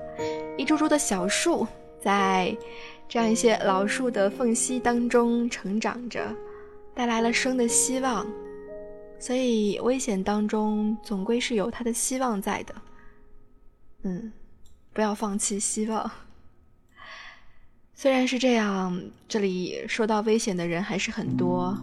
[0.57, 1.65] 一株株的小树
[2.01, 2.55] 在
[3.07, 6.21] 这样一些老树的缝隙当中成长着，
[6.93, 8.25] 带来了生的希望。
[9.17, 12.75] 所以危险当中总归是有它的希望在的。
[14.03, 14.31] 嗯，
[14.93, 16.11] 不要放弃希望。
[17.95, 21.77] 虽然是这样，这里受到危险的人还是很多。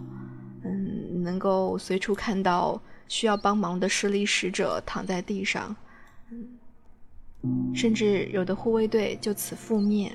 [0.63, 5.75] 嗯，能够随处看到需要帮忙的失力使者躺在地上，
[7.75, 10.13] 甚至有的护卫队就此覆灭。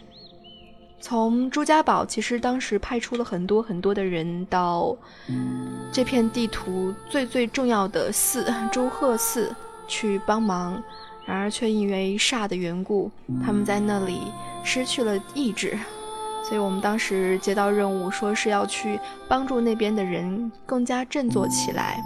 [1.01, 4.95] 从朱家堡其实当时派出了很多很多的人到
[5.91, 9.55] 这片地图最最重要的寺朱鹤寺
[9.87, 10.83] 去帮忙，
[11.25, 13.09] 然而却因为煞的缘故，
[13.43, 14.31] 他们在那里
[14.63, 15.77] 失去了意志。
[16.47, 21.99] 所以我们当时接到任务，说是要去帮助那边的人更加振作起来。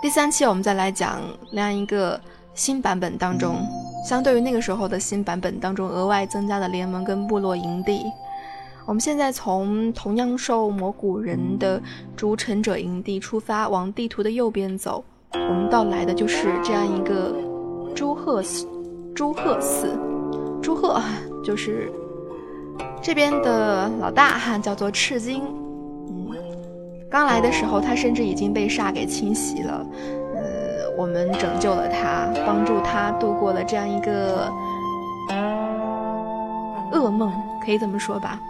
[0.00, 1.20] 第三期我们再来讲
[1.52, 2.18] 那样一个
[2.54, 3.56] 新版本当中，
[4.08, 8.04] 相对于那个时候的新版本当中额外增加的联盟跟部落营地。
[8.86, 11.82] 我们现在从同样受魔古人的
[12.16, 15.04] 逐尘者营地出发，往地图的右边走，
[15.34, 17.34] 我们到来的就是这样一个
[17.94, 18.66] 朱鹤寺。
[19.14, 19.98] 朱鹤寺。
[20.62, 21.00] 朱鹤
[21.44, 21.90] 就是
[23.00, 25.42] 这边的老大哈，叫做赤金。
[26.08, 26.30] 嗯，
[27.10, 29.86] 刚来的时候，他甚至已经被煞给侵袭了。
[30.34, 30.42] 呃，
[30.96, 34.50] 我们拯救了他，帮助他度过了这样一个
[36.92, 37.32] 噩梦，
[37.64, 38.40] 可以这么说吧。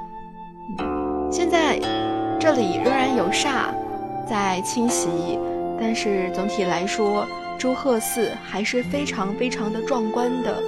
[0.79, 0.97] 嗯
[1.31, 1.79] 现在
[2.41, 3.67] 这里仍然有煞
[4.27, 5.39] 在侵袭，
[5.81, 7.27] 但是总体来说，
[7.59, 10.63] 朱鹤寺还是非常非常的壮观的。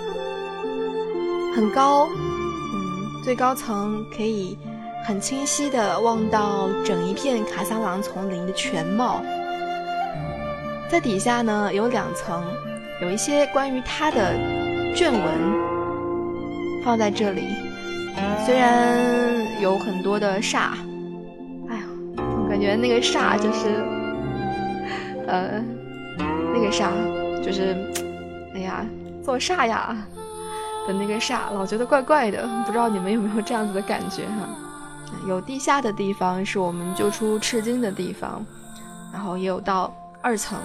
[1.55, 4.57] 很高，嗯，最高层可以
[5.05, 9.21] 很清晰的望到整一片卡萨朗丛林的全貌。
[10.89, 12.43] 在底下呢有两层，
[13.03, 14.35] 有一些关于它的
[14.95, 15.23] 卷文
[16.85, 17.43] 放在这里。
[18.45, 20.73] 虽然有很多的煞，
[21.69, 21.83] 哎呀，
[22.17, 23.69] 我感觉那个煞就是，
[25.31, 25.63] 呃，
[26.53, 26.91] 那个啥
[27.41, 27.77] 就是，
[28.55, 28.85] 哎呀，
[29.25, 29.97] 做煞呀。
[30.89, 34.49] 的那个煞老觉得怪怪的，不知道你们有没有这样子的感觉哈？
[35.29, 38.45] 有地下的地方是我们救出赤金的地方，
[39.13, 40.59] 然后也有到二层。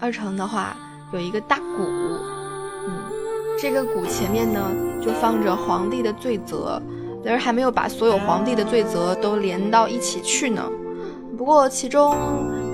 [0.00, 0.76] 二层的话
[1.12, 1.82] 有一个大鼓，
[2.86, 2.90] 嗯，
[3.58, 4.60] 这个鼓前面呢
[5.00, 6.82] 就放着皇帝的罪责，
[7.24, 10.68] 但是还没有把所有皇帝的罪责都连到一起去呢。
[11.38, 12.14] 不过其中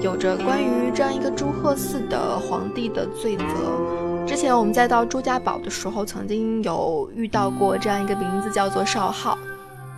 [0.01, 4.24] 有着关于这样一个朱鹤寺的皇帝的罪责。
[4.26, 9.36] 之前我们在到朱家堡的时候，曾经有遇到过这样一个名字，叫做少昊。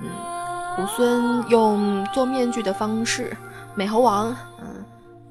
[0.01, 3.37] 嗯，武孙用做面具的方式，
[3.77, 4.35] 美猴王，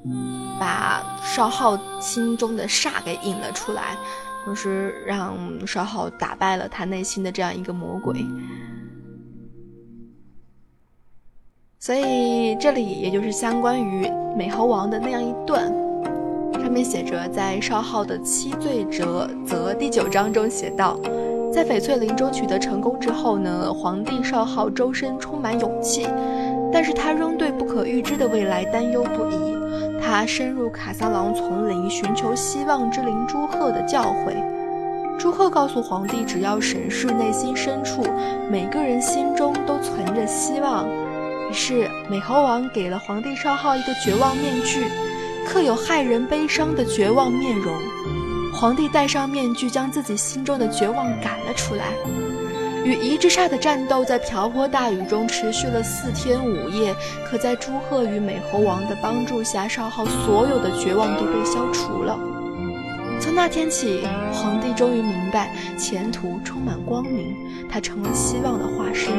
[0.05, 3.97] 嗯，把少昊心中的煞给引了出来，
[4.45, 5.35] 同时让
[5.67, 8.25] 少昊打败了他内心的这样一个魔鬼。
[11.83, 14.07] 所以这里也就是相关于
[14.37, 15.63] 美猴王的那样一段。
[16.61, 20.95] 上面写着，在少昊的七罪折则第九章中写道，
[21.51, 26.07] 在翡翠林中取得成功之后呢，皇帝少昊周身充满勇气，
[26.71, 29.57] 但是他仍对不可预知的未来担忧不已。
[29.99, 34.35] 他深入卡萨朗丛林，寻求希望之灵朱赫的教诲。
[35.17, 38.03] 朱赫告诉皇帝，只要审视内心深处，
[38.51, 40.85] 每个人心中都存着希望。
[41.51, 44.85] 于是美猴王给了皇帝少昊一个绝望面具。
[45.45, 47.75] 刻有骇人悲伤的绝望面容，
[48.53, 51.87] 皇帝戴上面具，将自己心中的绝望赶了出来。
[52.85, 56.95] 与夷之煞的战斗在瓢泼大雨中持续了四天五夜，
[57.29, 62.17] 可在朱鹤与美猴王的帮助下，少昊所有的绝望都被消除了。
[63.19, 67.35] 从那天起，皇帝终于明白前途充满光明，
[67.69, 69.11] 他成了希望的化身。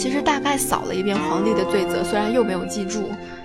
[0.00, 3.02] 其实大概扫了一遍皇帝的罪责，虽然又没有记住。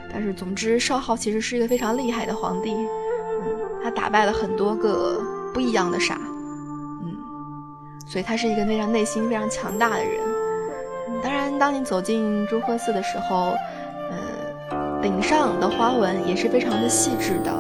[0.10, 3.47] 但是，总之，少昊其实是一个非常厉害的皇帝，嗯，
[3.84, 5.22] 他打败了很多个
[5.53, 6.18] 不一样的傻，
[7.03, 7.14] 嗯，
[8.08, 10.14] 所以他是一个非常内心非常强大的人。
[11.22, 13.53] 当然，当你走进朱鹤寺的时候，
[14.72, 17.51] 嗯，顶上的花纹也是非常的细致的，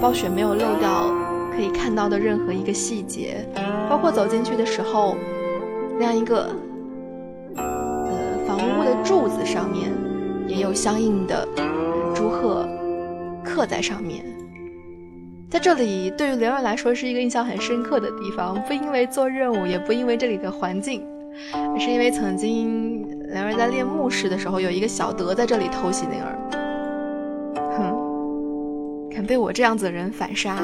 [0.00, 1.14] 暴雪没有漏掉
[1.54, 3.46] 可以看到的任何一个细节，
[3.88, 5.16] 包括走进去的时候，
[6.00, 6.50] 那样一个
[8.52, 9.90] 房屋的柱子上面
[10.46, 11.48] 也有相应的。
[12.14, 12.68] 朱赫
[13.42, 14.22] 刻在上面，
[15.48, 21.02] 在这里对于灵儿来说是一个印象很深刻的地方，不因为做任务，也不因为这里的环境，
[21.78, 26.36] 是因为曾经灵儿在练木时的时候，有一个小德在这里偷袭灵儿。
[27.78, 30.58] 哼，敢被我这样子的人反杀，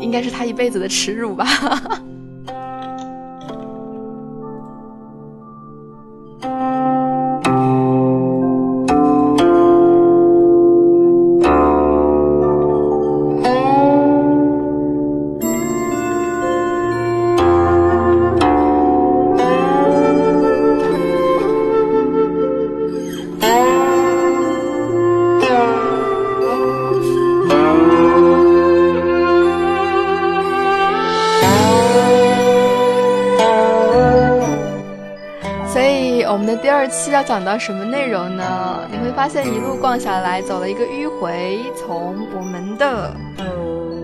[0.00, 1.44] 应该是他一辈子的耻辱吧。
[37.08, 38.86] 期要讲到什么内容呢？
[38.90, 43.16] 你会发现一路逛下来，走了一个迂回，从我们的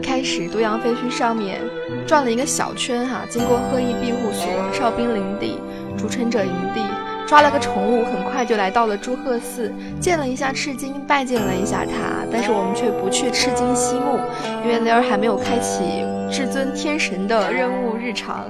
[0.02, 1.60] 开始都阳废墟上面
[2.06, 5.60] 转了一个小圈哈，经过鹤翼庇护所、哨兵林地、
[5.98, 6.80] 筑城者营地，
[7.26, 14.18] 抓了个宠物，很快就来到了朱鹤寺，见了一下赤金，拜见了一下他，但是我们却不去赤金西墓，
[14.62, 18.46] 因为雷儿还没有开启至尊天神的任务日常，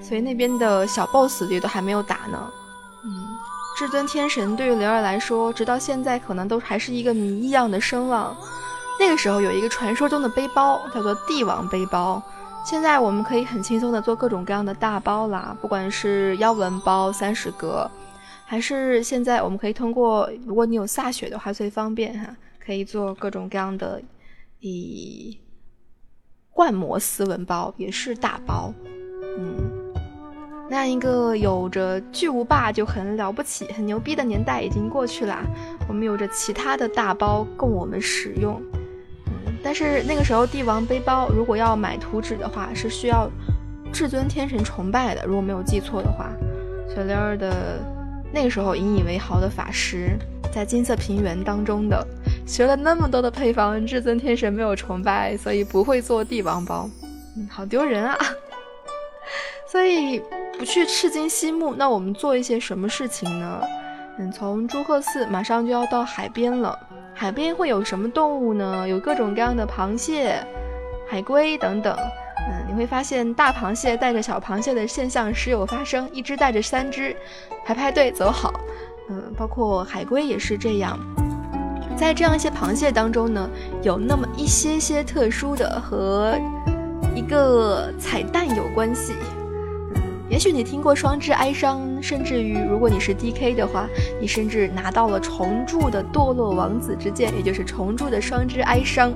[0.00, 2.38] 所以那边的小 boss 也都还没有打呢。
[3.88, 8.36] 至尊天神对于灵儿来说，直到现在可能都还是一个谜一样的声望。
[9.00, 12.22] 那个时候有一个传说中的背包，叫做帝王背包。
[12.66, 17.90] 现在我们可以很轻松的做各种各样的大包啦，不管是妖纹包三十格，
[18.44, 24.02] 还是现在我们可以通过，如果你有飒血的话最方便哈，可以做各种各样的
[24.60, 25.38] 以
[26.50, 28.70] 灌模丝纹包，也是大包，
[29.38, 29.67] 嗯。
[30.70, 35.38] 那样一个有着巨无霸就很了不起、很牛逼的年代已经过去了，
[35.88, 38.60] 我们有着其他的大包供我们使用。
[39.26, 43.30] 嗯，但是那个时候帝王背包如果要买图纸的话，是需要
[43.90, 46.30] 至尊天神崇拜的，如果没有记错的话。
[46.94, 47.80] 小玲儿的
[48.32, 50.18] 那个时候引以为豪的法师，
[50.52, 52.06] 在金色平原当中的
[52.46, 56.90] 学了那么多的配方，至尊天神没有崇拜，所以不会做帝王包。
[57.36, 58.18] 嗯，好丢人啊！
[59.70, 60.22] 所以。
[60.58, 63.60] 不去赤金西木，那我们做一些什么事情呢？
[64.18, 66.76] 嗯，从朱鹤寺马上就要到海边了，
[67.14, 68.88] 海边会有什么动物呢？
[68.88, 70.44] 有各种各样的螃蟹、
[71.08, 71.96] 海龟等等。
[71.96, 77.14] 嗯，你会发现大螃蟹带着小螃蟹的现象时有发生，一只带着三只，
[77.64, 78.52] 排排队走好。
[79.10, 80.98] 嗯，包括海龟也是这样。
[81.96, 83.48] 在这样一些螃蟹当中呢，
[83.82, 86.36] 有那么一些些特殊的和
[87.14, 89.14] 一个彩蛋有关系。
[90.30, 93.88] 也许你听过双之哀伤，甚至于如果你是 D K 的话，
[94.20, 99.10] 你甚至拿到了重铸的堕落王子之剑，也就是重铸的双之哀伤。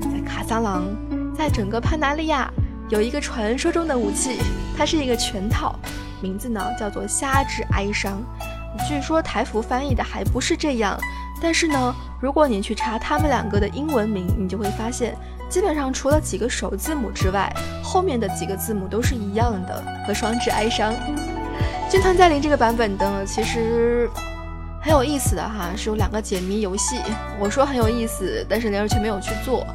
[0.00, 0.84] 在卡萨朗，
[1.32, 2.52] 在整个潘达利亚
[2.88, 4.38] 有一个传说中的武器，
[4.76, 5.78] 它是一个全套，
[6.20, 8.20] 名字呢叫做虾之哀伤。
[8.88, 10.98] 据说台服翻译的还不是这样，
[11.40, 15.16] 但是呢，如果你去查他们两个的英文名，你就会发现。
[15.50, 20.94] 基本上除了几个首字母之外，后面的几个字母都是一样的，和双指哀伤。
[21.90, 24.08] 军团再临这个版本的其实
[24.80, 27.00] 很有意思的哈，是有两个解谜游戏。
[27.40, 29.66] 我说很有意思，但是灵儿却没有去做。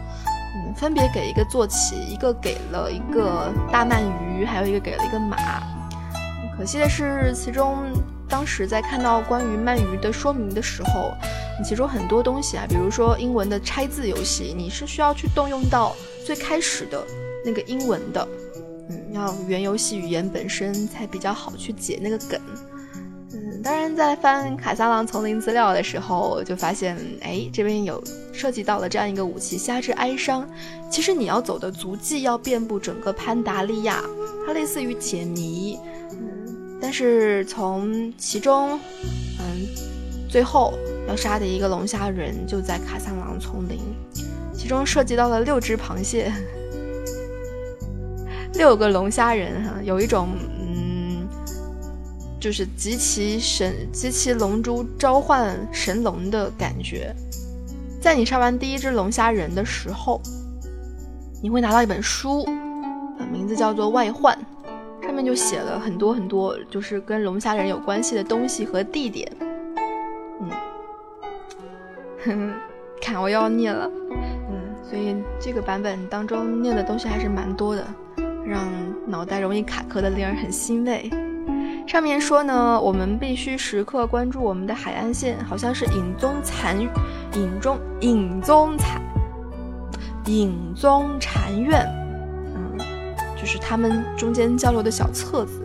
[0.56, 4.00] 嗯，分别给一个坐骑，一个给了一个大鳗
[4.30, 5.36] 鱼，还有一个给了一个马。
[6.58, 7.84] 可惜的是，其中
[8.28, 11.14] 当时在看到关于鳗鱼的说明的时候。
[11.64, 15.96] 其中很多东西啊，比如说英文的拆字游戏，你是需要去动用到
[16.26, 17.02] 最开始的
[17.46, 18.28] 那个英文的，
[18.90, 22.38] 嗯，要原游戏语言本身才比较好去解那个梗。
[23.32, 28.04] 嗯，当然在翻卡萨朗丛林资料的时候，就发现，哎，这边有
[28.34, 30.46] 涉及到了这样一个武器——虾之哀伤。
[30.92, 34.04] 其实你要走的足迹要遍布整个潘达利亚，
[34.46, 35.80] 它类似于解谜。
[36.12, 38.80] 嗯，但是从其中，
[39.40, 39.68] 嗯，
[40.30, 40.74] 最后。
[41.08, 43.80] 要杀的一个龙虾人就在卡萨朗丛林，
[44.52, 46.34] 其中涉及到了六只螃蟹，
[48.58, 51.28] 六个龙虾人哈，有一种嗯，
[52.40, 57.16] 就是集齐神集齐龙珠召唤神龙的感觉。
[58.02, 60.20] 在你杀完第一只龙虾人的时候，
[61.40, 62.44] 你会拿到一本书，
[63.32, 64.36] 名字叫做《外患》，
[65.16, 69.32] 上面就写了很多很多，就是跟龙虾人有关系的东西和地点。
[70.42, 70.50] 嗯，
[72.26, 72.54] 哼
[73.02, 77.88] 看，我要念了，嗯，所以这个版本当中念的东西还是蛮多的，
[78.46, 78.68] 让
[79.08, 81.10] 脑袋容易卡壳的令人很欣慰。
[81.88, 86.78] 上面说呢，我们必须时刻关注我们的海岸线，好像是影踪残
[87.36, 89.02] 影中影踪残
[90.26, 91.88] 影踪禅院，
[93.46, 95.62] 就是他们中间交流的小册子。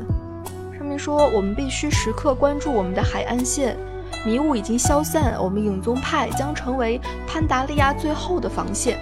[0.77, 3.75] 上面说：“我们必须时刻关注我们的海岸线，
[4.23, 8.99] 迷雾已经消散，我们影宗派将成为潘达利亚最后的防线。”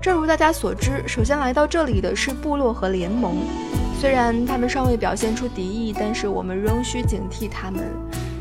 [0.00, 3.36] 正如大家所知，首先来到这里的是部落和联盟，
[4.00, 7.84] 虽然他们尚未表现出敌意，但是我们仍需警惕他们。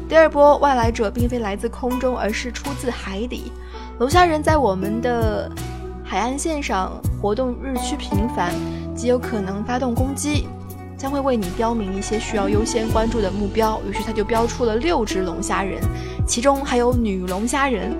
[0.08, 3.52] 第二波外来者并非来自空中，而是出自海底。
[3.99, 5.52] 龙虾人在我们的
[6.06, 8.54] 海岸线上活动日趋频繁，
[9.02, 10.47] 极有可能发动攻击，
[10.95, 13.82] 将会为你标明一些需要优先关注的目标。
[13.89, 15.82] 于是他就标出了六只龙虾人，
[16.28, 17.97] 其中还有女龙虾人。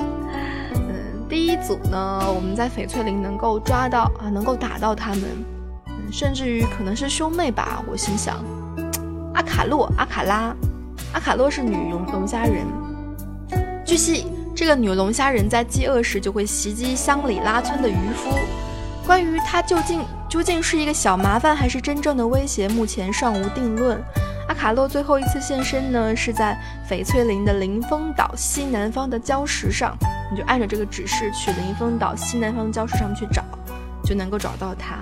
[0.76, 5.24] 嗯，第一组呢，我们在翡翠林能够抓到啊，能够打到他们，
[5.88, 7.84] 嗯甚至于可能是兄妹吧。
[7.90, 8.38] 我心想，
[9.34, 10.56] 阿卡洛、阿卡拉，
[11.14, 12.64] 阿卡洛是女龙龙虾人。
[13.84, 14.28] 据悉。
[14.54, 18.30] 这个女龙虾人在饥饿时就会袭击乡里拉村的渔夫。
[19.12, 24.02] 关于他究竟究竟是一个小麻烦还是真正的威胁，目前尚无定论。
[24.48, 26.58] 阿卡洛最后一次现身呢，是在
[26.90, 29.98] 翡翠林的林峰岛西南方的礁石上。
[30.32, 33.44] 你就按照这个指示去林峰岛西南方礁石上去找，
[34.02, 34.96] 就能够找到他。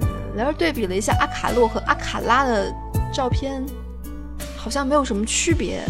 [0.00, 2.72] 嗯，然而对比了一下阿卡洛和阿卡拉的
[3.12, 3.60] 照片，
[4.56, 5.82] 好像没有什么区别。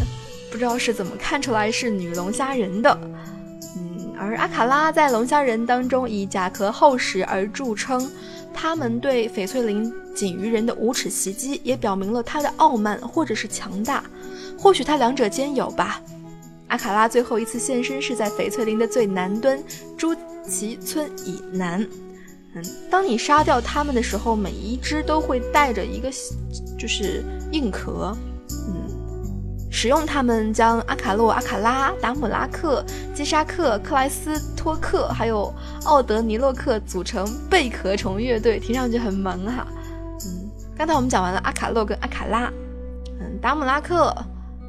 [0.50, 2.98] 不知道是怎么看出来是女龙虾人的，
[4.36, 8.10] 阿卡拉在龙虾人当中以甲壳厚实而著称，
[8.52, 14.04] 他们对翡翠林锦鱼人的无耻袭击也表明了他的傲慢或者是强大，
[14.58, 16.00] 或许他两者兼有吧。
[16.68, 19.62] 阿卡拉最后一次现身是在翡翠林的最南端
[19.96, 20.14] 朱
[20.48, 21.86] 奇村以南，
[22.54, 26.10] 嗯，当你杀掉他们的时候，每一只都会带着一个
[26.78, 28.16] 就是硬壳。
[29.70, 35.52] 使用它们将阿卡洛、阿卡拉、达姆拉克、基沙克、克莱斯托克还有
[35.84, 39.66] 奥德尼洛克组成贝壳虫乐队，听上去很萌哈。
[40.24, 42.50] 嗯，刚才我们讲完了阿卡洛跟阿卡拉，
[43.20, 44.14] 嗯，达姆拉克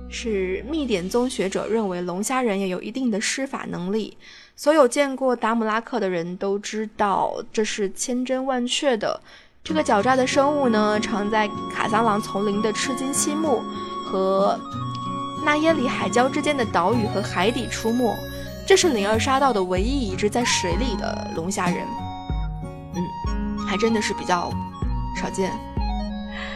[0.09, 4.17] 是密典宗学者认为龙虾人也有一定的施法能力，
[4.55, 9.21] 所有见过达姆拉克的人都知道这是千真万确的。
[9.63, 13.61] 这个狡诈的生物呢，常在卡桑朗丛林的赤金溪木
[14.11, 14.59] 和。
[15.45, 18.13] 纳耶里海礁之间的岛屿和海底出没，
[18.67, 21.77] 这是灵儿杀到的唯一一只在水里的龙虾人。
[22.95, 24.51] 嗯，还真的是比较
[25.15, 25.49] 少见。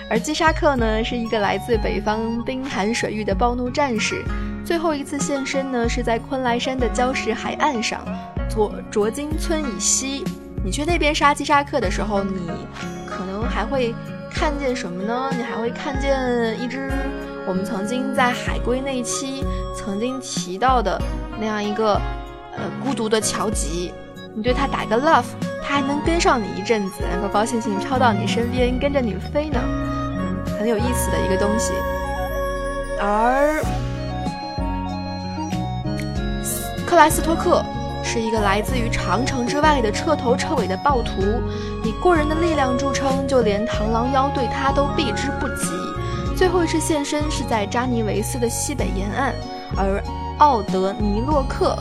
[0.10, 4.26] 而基沙克呢，是一个来自北方冰寒水域的暴怒战士，
[4.66, 8.04] 最后一次现身呢是在昆莱山的礁石海岸上，
[8.50, 10.26] 左卓金村以西。
[10.66, 12.42] 你去那边杀基沙克的时候，你
[13.08, 13.96] 可能还会
[14.30, 15.30] 看见什么呢？
[15.38, 16.92] 你还会看见一只。
[17.48, 19.44] 我们曾经在海龟那一期
[19.76, 21.00] 曾经提到的
[21.40, 21.96] 那样一个
[22.56, 23.92] 呃孤独的乔吉，
[24.34, 25.26] 你对他打个 love，
[25.64, 31.74] 他还能跟上你一阵子，能够高兴兴飘到你身边，跟着你飞呢，嗯，很有意思的一个东西。
[33.00, 33.62] 而
[36.86, 37.64] 克莱斯托克
[38.04, 41.42] 是一个来自于长城之外的彻头彻尾的暴徒，
[41.84, 45.81] 以过人的力量著称，就连螳螂妖对他都避之不及。
[46.42, 49.32] 最后一次现身是在扎尼维斯的西北沿岸，
[49.78, 50.04] 而
[50.40, 51.78] 奥德尼洛克，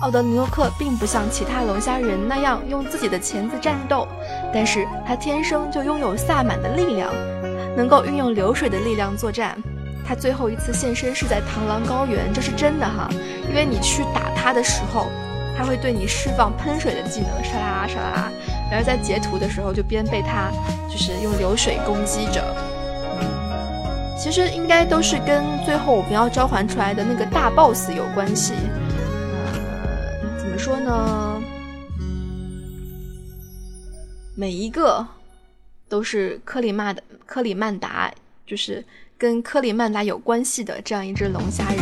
[0.00, 4.08] 奥德尼洛克并不像其他龙虾人那样用自己的钳子战斗，
[4.54, 7.12] 但是他天生就拥有萨满的力量，
[7.76, 9.54] 能够运用流水的力量作战。
[10.02, 13.06] 他最后一次现身是在螳螂高原，这是真的哈，
[13.50, 15.08] 因为你去打他的时候，
[15.54, 18.32] 他会对你释放喷水的技能，唰啦唰啦，
[18.70, 20.50] 然后在截图的时候就边被他
[20.90, 22.42] 就是用流水攻击着。
[24.18, 28.52] 其实应该都是跟最后我们要召唤出来的那个大 boss 有关系。
[29.32, 31.40] 呃，怎么说呢？
[34.34, 35.06] 每一个
[35.88, 38.12] 都是克里曼的克里曼达，
[38.44, 38.84] 就是
[39.16, 41.78] 跟克里曼达有关系的这样一只龙虾人。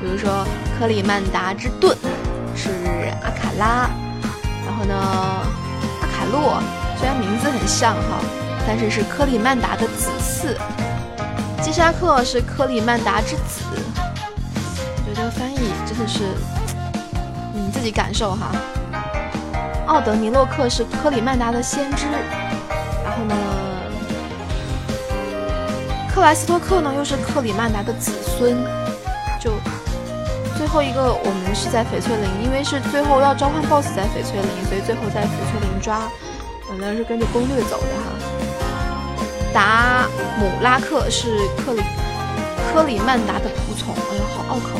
[0.00, 0.44] 比如说
[0.78, 1.96] 克里曼达之盾
[2.56, 2.70] 是
[3.22, 3.88] 阿卡拉，
[4.66, 6.60] 然后呢，阿卡洛
[6.98, 8.20] 虽然名字很像哈，
[8.66, 10.56] 但是是克里曼达的子嗣。
[11.66, 13.64] 基沙克是克里曼达之子，
[15.04, 16.20] 觉得翻译真的是
[17.52, 18.52] 你自己感受哈。
[19.86, 22.06] 奥德尼洛克是克里曼达的先知，
[23.02, 23.34] 然后呢，
[26.08, 28.56] 克莱斯托克呢又是克里曼达的子孙。
[29.40, 29.50] 就
[30.56, 36.08] 最后一个，我们是在翡翠林，因为是最后要召唤 BOSS 在翡翠林，所以最后在翡翠林抓，
[36.68, 38.35] 本来是跟着攻略走的哈。
[39.56, 40.06] 达
[40.38, 41.80] 姆拉克是克里
[42.70, 44.78] 科里曼达的仆从，哎呀，好拗口。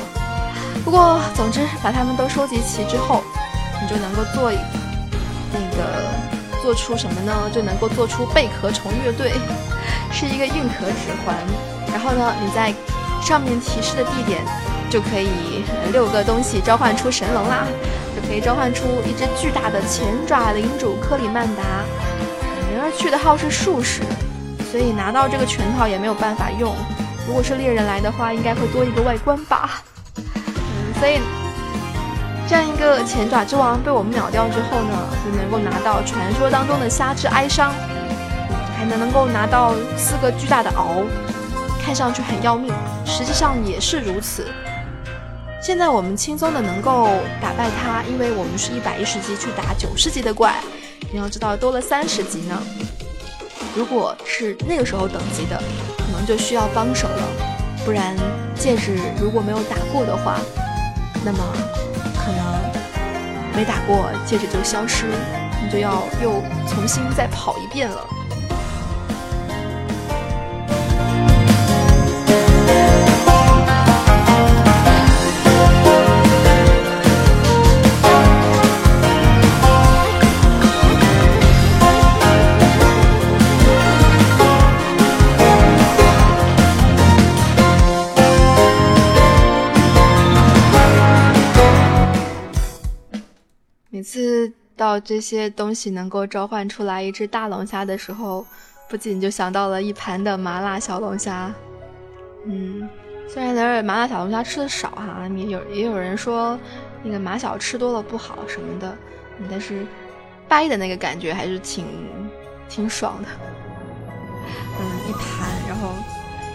[0.85, 3.25] 不过，总之把他们都收集齐之后，
[3.81, 4.53] 你就能够做
[5.51, 7.33] 那个做出什么呢？
[7.55, 9.33] 就能够做出贝壳虫乐队，
[10.13, 11.35] 是一个硬壳指环。
[11.91, 12.75] 然后呢，你在
[13.23, 14.43] 上面提示的地点
[14.91, 17.65] 就可以六个东西召唤出神龙啦，
[18.15, 21.63] 就可以召唤出一只巨大的前爪领主克里曼达。
[22.71, 24.03] 人儿去的号是术士，
[24.77, 26.75] 所以拿到这个拳套也没有办法用。
[27.27, 29.83] 如果是猎人来的话，应该会多一个外观吧。
[30.17, 30.23] 嗯，
[31.01, 31.19] 所以。
[32.49, 37.73] 这样一个前爪之王被我们秒掉之后呢，就能够拿到传说当中的虾之哀伤，
[38.77, 41.05] 还能能够拿到四个巨大的鳌，
[41.83, 42.73] 看上去很要命，
[43.05, 44.47] 实际上也是如此。
[45.61, 47.09] 现在我们轻松的能够
[47.43, 50.55] 打败他，因为我们是一百一十级去打九十级的怪，
[51.13, 52.63] 你要知道多了三十级呢。
[53.77, 55.63] 如果是那个时候等级的，
[55.99, 57.23] 可能就需要帮手了，
[57.85, 58.17] 不然
[58.55, 60.41] 戒指如果没有打过的话，
[61.25, 61.39] 那么。
[62.19, 62.43] 可能
[63.55, 65.07] 没打过，戒指就消失，
[65.63, 68.05] 你就要又重新再跑一遍了。
[94.77, 98.45] 到这些东西能够召唤出来一只大龙虾的时候，
[98.89, 101.51] 不仅就想到了一盘的麻辣小龙虾。
[102.45, 102.89] 嗯，
[103.29, 106.59] 虽然那麻辣小龙虾吃的少哈，也有也有人说
[107.03, 108.97] 那个麻小吃多了不好什么的，
[109.51, 109.87] 但是
[110.47, 111.87] 掰的那个感觉还是挺
[112.69, 113.29] 挺爽的。
[114.79, 115.91] 嗯，一盘，然后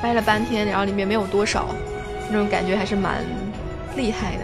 [0.02, 1.70] 掰了半天，然后里面没有多少，
[2.30, 3.24] 那种感觉还是蛮
[3.96, 4.44] 厉害的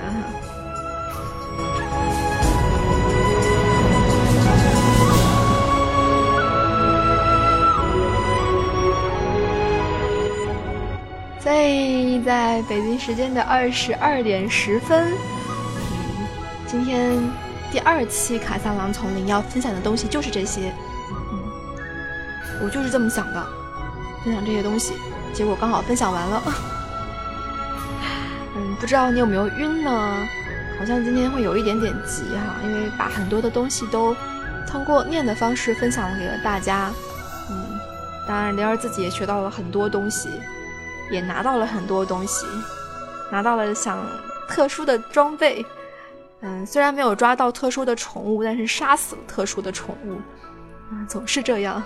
[11.47, 15.13] 所以，在北京时间的二十二点十分，
[16.65, 17.17] 今天
[17.71, 20.73] 第二期卡萨狼丛林要分享的东西就是这些，
[21.31, 21.39] 嗯，
[22.61, 23.47] 我就是这么想的，
[24.25, 24.91] 分享这些东西，
[25.31, 26.43] 结果刚好分享完了，
[28.57, 30.27] 嗯，不知道你有没有晕呢？
[30.77, 34.13] 好像今天会有一点点急哈，因为把很多的东西都
[34.69, 36.91] 通过念的方式分享给了大家，
[37.49, 37.79] 嗯，
[38.27, 40.27] 当然灵儿自己也学到了很多东西。
[41.09, 42.45] 也拿到了很多东西，
[43.31, 43.97] 拿到了想
[44.47, 45.65] 特殊的装备，
[46.41, 50.13] 嗯，虽然没有抓到特殊的宠物，但是杀死了特殊的宠物，
[50.91, 51.81] 啊，总是这样。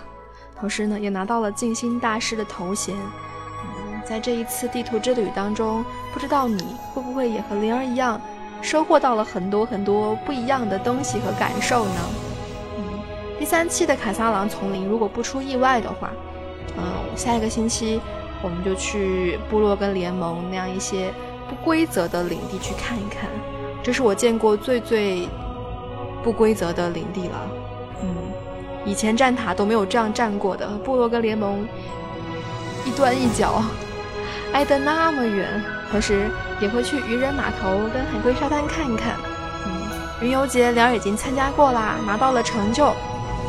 [0.59, 2.95] 同时呢，也拿到了静心大师的头衔。
[2.95, 8.21] 嗯，在这一次地图之旅当中，不知道你会不会也和灵儿一样，
[8.61, 12.01] 收获到了很多很多不一样的东西和感受呢？
[12.77, 12.83] 嗯，
[13.39, 16.11] 第三期的卡萨狼丛林，如果不出意外的话，
[16.77, 16.83] 嗯，
[17.15, 17.99] 下一个星期。
[18.43, 21.13] 我们就去部落跟联盟那样一些
[21.47, 23.29] 不规则的领地去看一看，
[23.83, 25.27] 这是我见过最最
[26.23, 27.47] 不规则的领地了。
[28.01, 28.15] 嗯，
[28.85, 31.67] 以前站塔都没有这样站过的，部落跟联盟
[32.83, 33.61] 一端一角
[34.53, 36.27] 挨得那么远，同时
[36.59, 39.15] 也会去渔人码头跟海龟沙滩看一看。
[39.65, 39.71] 嗯，
[40.21, 42.93] 云游节莲儿已经参加过啦，拿到了成就，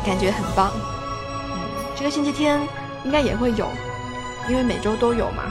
[0.05, 0.71] 感觉很棒。
[1.51, 1.57] 嗯，
[1.95, 2.59] 这个星期天
[3.03, 3.67] 应该也会有。
[4.49, 5.43] 因为每周都有嘛，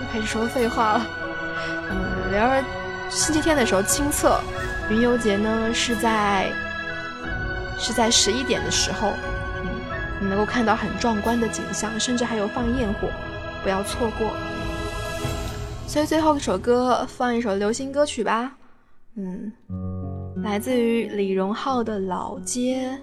[0.00, 1.06] 又开始说废话了。
[1.90, 2.62] 嗯，然而
[3.10, 4.40] 星期天的时候亲测，
[4.88, 6.52] 云游节呢是在
[7.78, 9.12] 是在十一点的时候，
[9.64, 9.70] 嗯，
[10.20, 13.08] 你能够看到很壮观的景象，甚至还有放焰火，
[13.64, 14.30] 不要错过。
[15.86, 18.52] 所以最后一首歌放一首流行歌曲吧，
[19.16, 19.52] 嗯，
[20.44, 22.96] 来自于李荣浩的《老街》，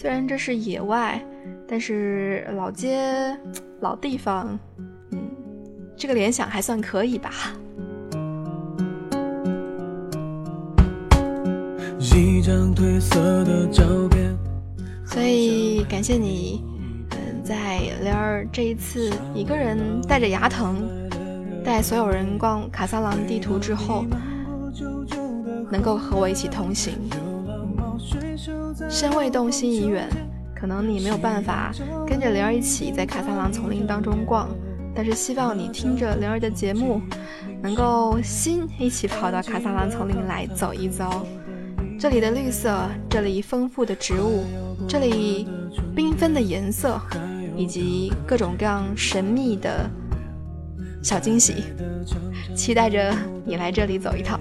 [0.00, 1.22] 虽然这是野外。
[1.72, 3.34] 但是老街、
[3.80, 4.58] 老地方，
[5.10, 5.18] 嗯，
[5.96, 7.30] 这个联想还算可以吧。
[15.06, 16.62] 所以感谢你，
[17.12, 20.76] 嗯，在莲儿这一次一个人带着牙疼，
[21.64, 24.04] 带所有人逛卡萨朗地图之后，
[25.70, 26.92] 能够和我一起同行，
[28.90, 30.06] 身未动心已远。
[30.62, 31.72] 可能你没有办法
[32.06, 34.48] 跟着灵儿一起在卡萨朗丛林当中逛，
[34.94, 37.00] 但是希望你听着灵儿的节目，
[37.60, 41.26] 能够心一起跑到卡萨朗丛林来走一遭。
[41.98, 44.44] 这里的绿色，这里丰富的植物，
[44.86, 45.48] 这里
[45.96, 46.96] 缤纷的颜色，
[47.56, 49.90] 以及各种各样神秘的
[51.02, 51.64] 小惊喜，
[52.54, 53.12] 期待着
[53.44, 54.38] 你来这里走一趟。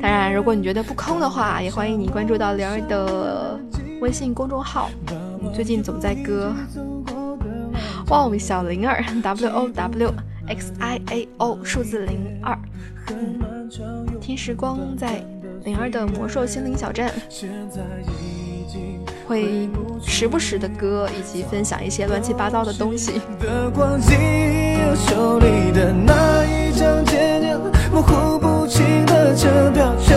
[0.00, 3.60] 当然，如果你觉得不空的话，也欢迎你关注到灵儿的
[4.00, 4.90] 微信公众号。
[5.54, 6.52] 最近总在歌，
[8.08, 10.14] 哇，小灵儿 W O W
[10.48, 12.58] X I A O 数字零二，
[14.20, 15.24] 听时光在
[15.64, 17.12] 灵儿的魔兽心灵小站。
[19.26, 19.68] 会
[20.02, 23.20] 时不时的歌，以及分享一些乱七八糟的东西。
[25.06, 27.58] 手里的那一张渐渐
[27.98, 30.07] 模糊不清的车票，成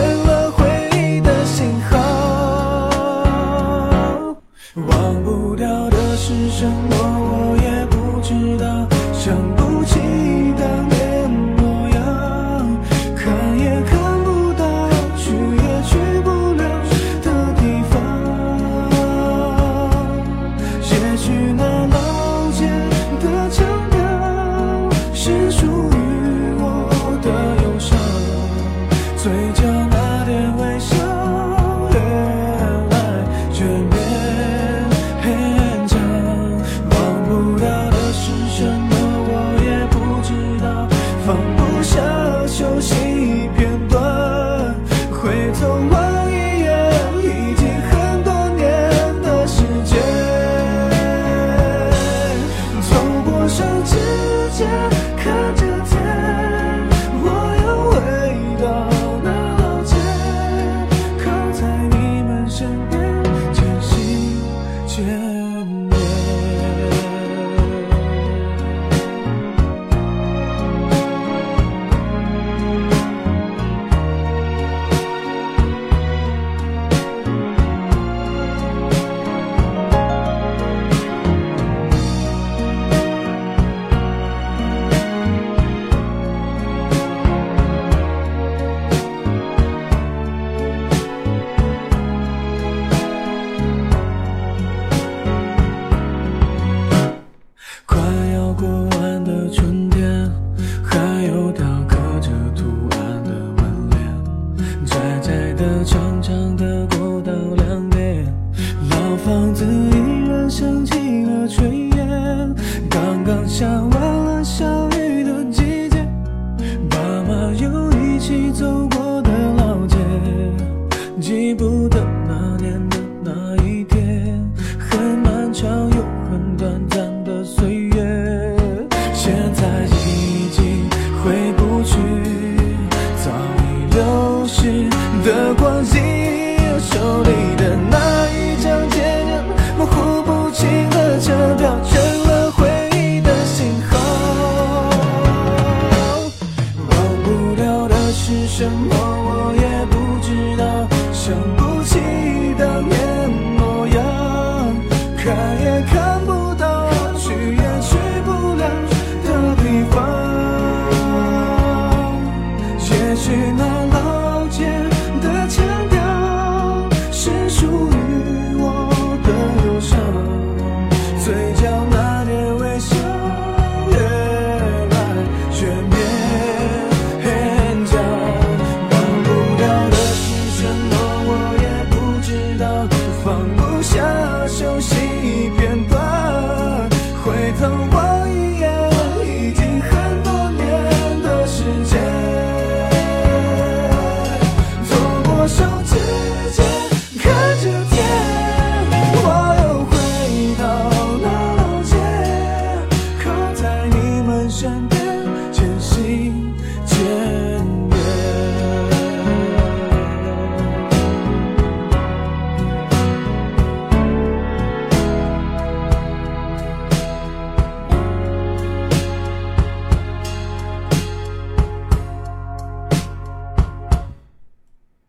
[113.24, 114.71] 刚下完了下。